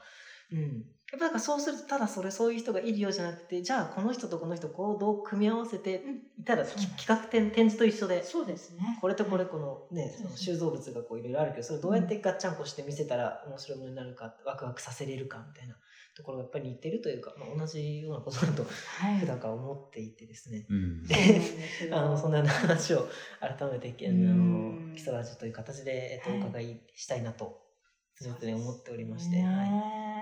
[0.51, 6.07] うんやっぱなんかそうするとただそれそういう人がいるようじゃなくてじゃあこの人とこの人こうどう組み合わせて
[6.37, 6.77] いたら、そう。
[6.77, 8.97] き企画展展示と一緒でそうですね。
[9.01, 15.77] これとこれこのねその収蔵物がこういろいろあるけどそれをどうやってガッチャンコして見せたら面白いものになるかワクワクさせれるかみたいな
[16.13, 19.19] ところがやっぱり似てるというか、まあ、同じようなことだとはい。
[19.19, 21.03] 普段から思っていてですね、うん。
[21.03, 21.89] そうなんですよ。
[21.89, 23.07] あのそんなような話を
[23.39, 24.13] 改めてあうん。
[24.13, 26.35] の基礎ラジオという形で、えっと、はい。
[26.35, 27.60] お伺いしたいなと
[28.21, 29.43] つぶに思っておりまして、ね。
[29.45, 29.69] はい、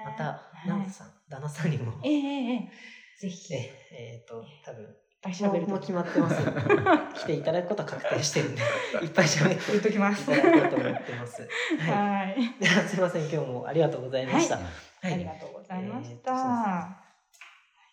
[0.05, 1.93] またはいナンさん旦那さんにも。
[2.03, 2.71] ええええええ。
[3.19, 3.53] ぜひ。
[3.53, 3.59] いっ
[3.91, 5.79] ええーと多分ぱいも喋ると。
[5.79, 6.35] 決まってます。
[7.21, 8.61] 来ていただくことは確定してるんで。
[9.03, 10.25] いっぱい喋って言っときまいす。
[10.25, 11.41] ただこうと思ってます。
[11.77, 11.91] はい。
[11.91, 12.53] はい。
[12.59, 13.21] ではすいません。
[13.29, 14.55] 今日もありがとうございました。
[14.55, 14.61] は
[15.01, 15.13] はい。
[15.13, 17.03] ありがとうございましえーとた。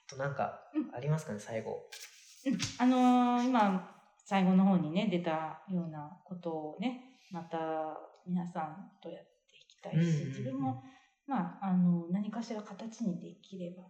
[0.09, 0.61] となんか
[0.95, 1.89] ありますかね最後。
[2.79, 3.93] あのー今
[4.25, 7.59] 最後の方にね出たようなことをねまた
[8.27, 9.36] 皆さんとやってい
[9.77, 10.03] きたいし、うん。
[10.03, 10.83] うんうん自分も
[11.27, 13.83] まああの何かしら形にできれば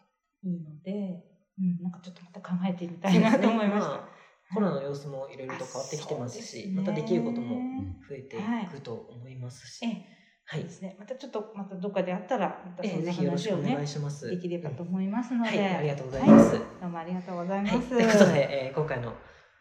[0.42, 1.22] いいので、
[1.58, 3.88] うん、なんかちょっとまた考えてみたいなと思いました。
[3.88, 4.16] そうですね
[4.54, 6.80] コロナの様子もいろいろと変わってきてますし、ね。
[6.80, 10.16] またできることもん増えていくと思いますし、ええ。
[10.44, 10.96] はい、ですね。
[11.00, 14.30] またちょっとまたどっかであったらまたええそんなぜひよろしくお話をね願いします。
[14.30, 16.54] できればと思いますので、はい、ありがとうございます。
[16.54, 16.64] はい。
[16.80, 17.74] どうもありがとうございます。
[17.74, 19.14] はい、ということで、えー今回の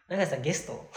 [0.08, 0.88] 永井さんゲスト、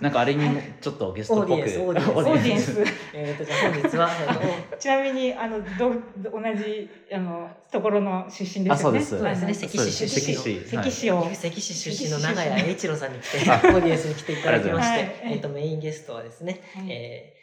[0.00, 1.52] なんかあれにもちょっとゲストっぽく。
[1.52, 2.18] オーディエンスオーディエンス。
[2.18, 2.84] オーディエンス。
[3.14, 8.70] えー、とじゃあ本日は、えー ちなみにあのど同じあのところの出身ですよね。
[8.72, 9.10] あそうです。
[9.10, 9.46] そうです。
[9.46, 10.42] ね関市出身の。
[10.42, 10.68] 関市。
[10.68, 15.32] 関市を、と関市出身の長屋栄一郎さんに来て、 オあーディエンスに来ていただきまして、ありがとうござい。
[15.34, 16.90] えー、とメインゲストはですね、はい。
[16.90, 17.38] えー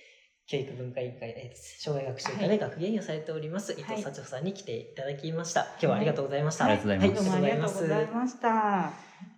[0.47, 5.61] 教育文化委員会、えー生涯学習課で学芸員をされております、伊藤幸穂さんに来ていただきました。
[5.61, 6.65] 今日はありがとうございました。
[6.65, 7.23] はいありがとうございます。
[7.23, 9.34] どうもありがとうございました。